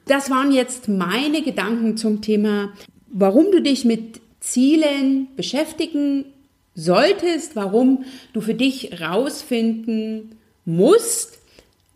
Das 0.06 0.30
waren 0.30 0.52
jetzt 0.52 0.88
meine 0.88 1.42
Gedanken 1.42 1.96
zum 1.96 2.20
Thema, 2.20 2.72
warum 3.08 3.50
du 3.52 3.62
dich 3.62 3.84
mit 3.84 4.20
Zielen 4.40 5.28
beschäftigen 5.36 6.26
solltest, 6.74 7.56
warum 7.56 8.04
du 8.32 8.40
für 8.40 8.54
dich 8.54 9.00
rausfinden 9.00 10.36
musst, 10.64 11.38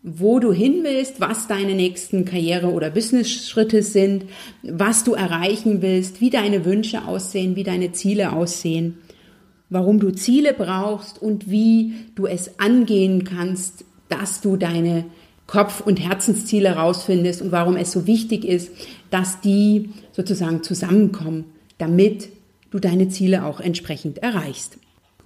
wo 0.01 0.39
du 0.39 0.53
hin 0.53 0.79
willst, 0.83 1.19
was 1.19 1.47
deine 1.47 1.75
nächsten 1.75 2.23
Karriere- 2.23 2.71
oder 2.71 2.89
Business-Schritte 2.89 3.83
sind, 3.83 4.25
was 4.63 5.03
du 5.03 5.13
erreichen 5.13 5.81
willst, 5.81 6.21
wie 6.21 6.29
deine 6.29 6.63
Wünsche 6.63 7.05
aussehen, 7.05 7.55
wie 7.55 7.63
deine 7.63 7.91
Ziele 7.91 8.31
aussehen, 8.31 8.99
warum 9.69 9.99
du 9.99 10.11
Ziele 10.11 10.53
brauchst 10.53 11.21
und 11.21 11.51
wie 11.51 11.93
du 12.15 12.27
es 12.27 12.59
angehen 12.59 13.25
kannst, 13.25 13.83
dass 14.07 14.41
du 14.41 14.55
deine 14.55 15.05
Kopf- 15.47 15.81
und 15.81 15.99
Herzensziele 15.99 16.75
rausfindest 16.75 17.41
und 17.41 17.51
warum 17.51 17.75
es 17.75 17.91
so 17.91 18.07
wichtig 18.07 18.45
ist, 18.45 18.71
dass 19.09 19.41
die 19.41 19.89
sozusagen 20.11 20.63
zusammenkommen, 20.63 21.45
damit 21.77 22.29
du 22.71 22.79
deine 22.79 23.09
Ziele 23.09 23.43
auch 23.45 23.59
entsprechend 23.59 24.19
erreichst. 24.19 24.77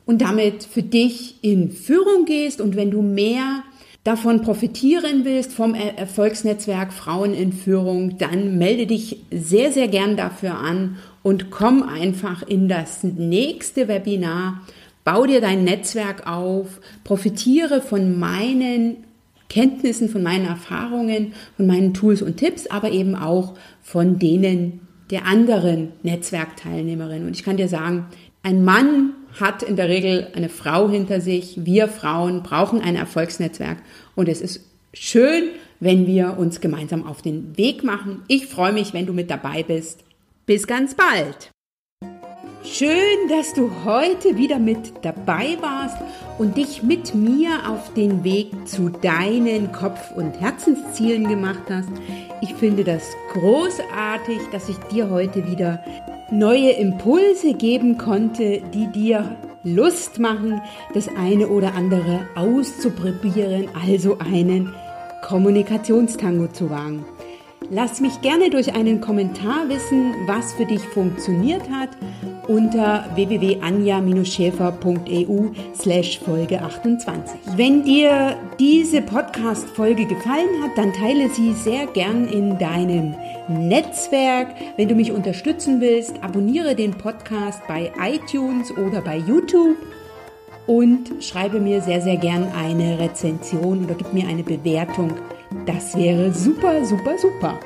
Und 0.06 0.22
damit 0.22 0.64
für 0.64 0.84
dich 0.84 1.36
in 1.42 1.72
Führung 1.72 2.26
gehst 2.26 2.60
und 2.60 2.76
wenn 2.76 2.92
du 2.92 3.02
mehr 3.02 3.64
davon 4.04 4.42
profitieren 4.42 5.24
willst 5.24 5.54
vom 5.54 5.76
Erfolgsnetzwerk 5.76 6.92
Frauen 6.92 7.34
in 7.34 7.54
Führung, 7.54 8.18
dann 8.18 8.58
melde 8.58 8.86
dich 8.86 9.22
sehr, 9.32 9.72
sehr 9.72 9.88
gern 9.88 10.18
dafür 10.18 10.56
an 10.56 10.98
und 11.22 11.52
komm 11.52 11.84
einfach 11.84 12.44
in 12.44 12.68
das 12.68 13.04
nächste 13.04 13.88
Webinar. 13.88 14.62
Bau 15.06 15.26
dir 15.26 15.42
dein 15.42 15.64
Netzwerk 15.64 16.28
auf, 16.28 16.82
profitiere 17.04 17.82
von 17.82 18.20
meinen 18.20 18.98
Kenntnissen, 19.50 20.10
von 20.10 20.24
meinen 20.24 20.48
Erfahrungen, 20.48 21.34
von 21.56 21.68
meinen 21.68 21.94
Tools 21.94 22.22
und 22.22 22.38
Tipps, 22.38 22.68
aber 22.68 22.92
eben 22.92 23.16
auch 23.16 23.54
von 23.82 24.20
denen 24.20 24.82
der 25.12 25.28
anderen 25.28 25.92
Netzwerkteilnehmerinnen. 26.04 27.28
Und 27.28 27.36
ich 27.36 27.44
kann 27.44 27.58
dir 27.58 27.68
sagen, 27.68 28.08
ein 28.44 28.64
Mann 28.64 29.14
hat 29.40 29.64
in 29.64 29.76
der 29.76 29.90
Regel 29.90 30.28
eine 30.36 30.50
Frau 30.50 30.90
hinter 30.90 31.22
sich. 31.22 31.66
Wir 31.66 31.88
Frauen 31.88 32.44
brauchen 32.44 32.82
ein 32.82 32.96
Erfolgsnetzwerk 32.96 33.78
und 34.16 34.30
es 34.30 34.42
ist 34.42 34.62
schön, 34.94 35.46
wenn 35.80 36.06
wir 36.06 36.38
uns 36.38 36.62
gemeinsam 36.62 37.06
auf 37.08 37.22
den 37.22 37.58
Weg 37.58 37.84
machen. 37.84 38.22
Ich 38.28 38.48
freue 38.48 38.74
mich, 38.74 38.94
wenn 38.94 39.06
du 39.06 39.14
mit 39.14 39.32
dabei 39.32 39.64
bist. 39.64 40.04
Bis 40.46 40.68
ganz 40.68 40.94
bald. 40.94 41.53
Schön, 42.66 43.28
dass 43.28 43.54
du 43.54 43.70
heute 43.84 44.38
wieder 44.38 44.58
mit 44.58 44.94
dabei 45.02 45.58
warst 45.60 45.98
und 46.38 46.56
dich 46.56 46.82
mit 46.82 47.14
mir 47.14 47.70
auf 47.70 47.94
den 47.94 48.24
Weg 48.24 48.68
zu 48.68 48.90
deinen 48.90 49.74
Kopf- 49.74 50.12
und 50.16 50.40
Herzenszielen 50.40 51.28
gemacht 51.28 51.64
hast. 51.70 51.90
Ich 52.42 52.54
finde 52.54 52.86
das 52.86 53.04
großartig, 53.34 54.40
dass 54.54 54.70
ich 54.70 54.78
dir 54.92 55.10
heute 55.10 55.46
wieder 55.46 55.84
neue 56.32 56.72
Impulse 56.72 57.54
geben 57.54 57.98
konnte, 57.98 58.62
die 58.74 58.88
dir 58.88 59.36
Lust 59.66 60.20
machen, 60.20 60.62
das 60.94 61.10
eine 61.10 61.50
oder 61.50 61.76
andere 61.76 62.28
auszuprobieren, 62.36 63.68
also 63.86 64.20
einen 64.20 64.74
Kommunikationstango 65.22 66.48
zu 66.48 66.70
wagen. 66.70 67.06
Lass 67.70 68.02
mich 68.02 68.22
gerne 68.22 68.50
durch 68.50 68.76
einen 68.76 69.00
Kommentar 69.02 69.70
wissen, 69.70 70.16
was 70.26 70.54
für 70.54 70.66
dich 70.66 70.82
funktioniert 70.82 71.70
hat 71.70 71.90
unter 72.48 73.06
www.anja-schäfer.eu 73.16 75.50
slash 75.76 76.20
Folge 76.20 76.62
28. 76.62 77.40
Wenn 77.56 77.84
dir 77.84 78.38
diese 78.60 79.02
Podcast-Folge 79.02 80.06
gefallen 80.06 80.62
hat, 80.62 80.78
dann 80.78 80.94
teile 80.94 81.30
sie 81.30 81.54
sehr 81.54 81.88
gern 81.88 82.28
in 82.28 82.60
deinem 82.60 83.16
Netzwerk. 83.48 84.50
Wenn 84.78 84.90
du 84.90 84.96
mich 84.96 85.12
unterstützen 85.12 85.82
willst, 85.82 86.22
abonniere 86.22 86.76
den 86.76 86.92
Podcast 86.92 87.62
bei 87.68 87.92
iTunes 88.00 88.72
oder 88.72 89.02
bei 89.02 89.18
YouTube 89.18 89.76
und 90.68 91.24
schreibe 91.24 91.60
mir 91.60 91.82
sehr, 91.82 92.02
sehr 92.02 92.18
gern 92.18 92.48
eine 92.58 93.00
Rezension 93.00 93.86
oder 93.86 93.96
gib 93.96 94.14
mir 94.14 94.28
eine 94.28 94.44
Bewertung. 94.44 95.14
Das 95.66 95.98
wäre 95.98 96.34
super, 96.34 96.84
super, 96.86 97.18
super. 97.18 97.60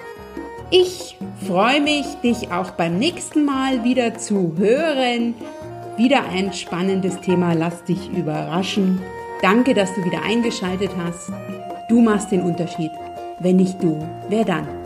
Ich 0.70 1.18
freue 1.48 1.82
mich, 1.82 2.06
dich 2.24 2.52
auch 2.52 2.72
beim 2.72 3.00
nächsten 3.00 3.46
Mal 3.46 3.84
wieder 3.84 4.18
zu 4.18 4.54
hören. 4.58 5.34
Wieder 5.96 6.26
ein 6.30 6.54
spannendes 6.54 7.20
Thema, 7.22 7.54
lass 7.54 7.84
dich 7.86 8.12
überraschen. 8.12 9.02
Danke, 9.42 9.74
dass 9.74 9.94
du 9.96 10.04
wieder 10.04 10.22
eingeschaltet 10.24 10.92
hast. 10.98 11.32
Du 11.90 12.02
machst 12.02 12.32
den 12.32 12.42
Unterschied. 12.42 12.92
Wenn 13.40 13.56
nicht 13.58 13.82
du, 13.82 13.98
wer 14.30 14.44
dann? 14.44 14.77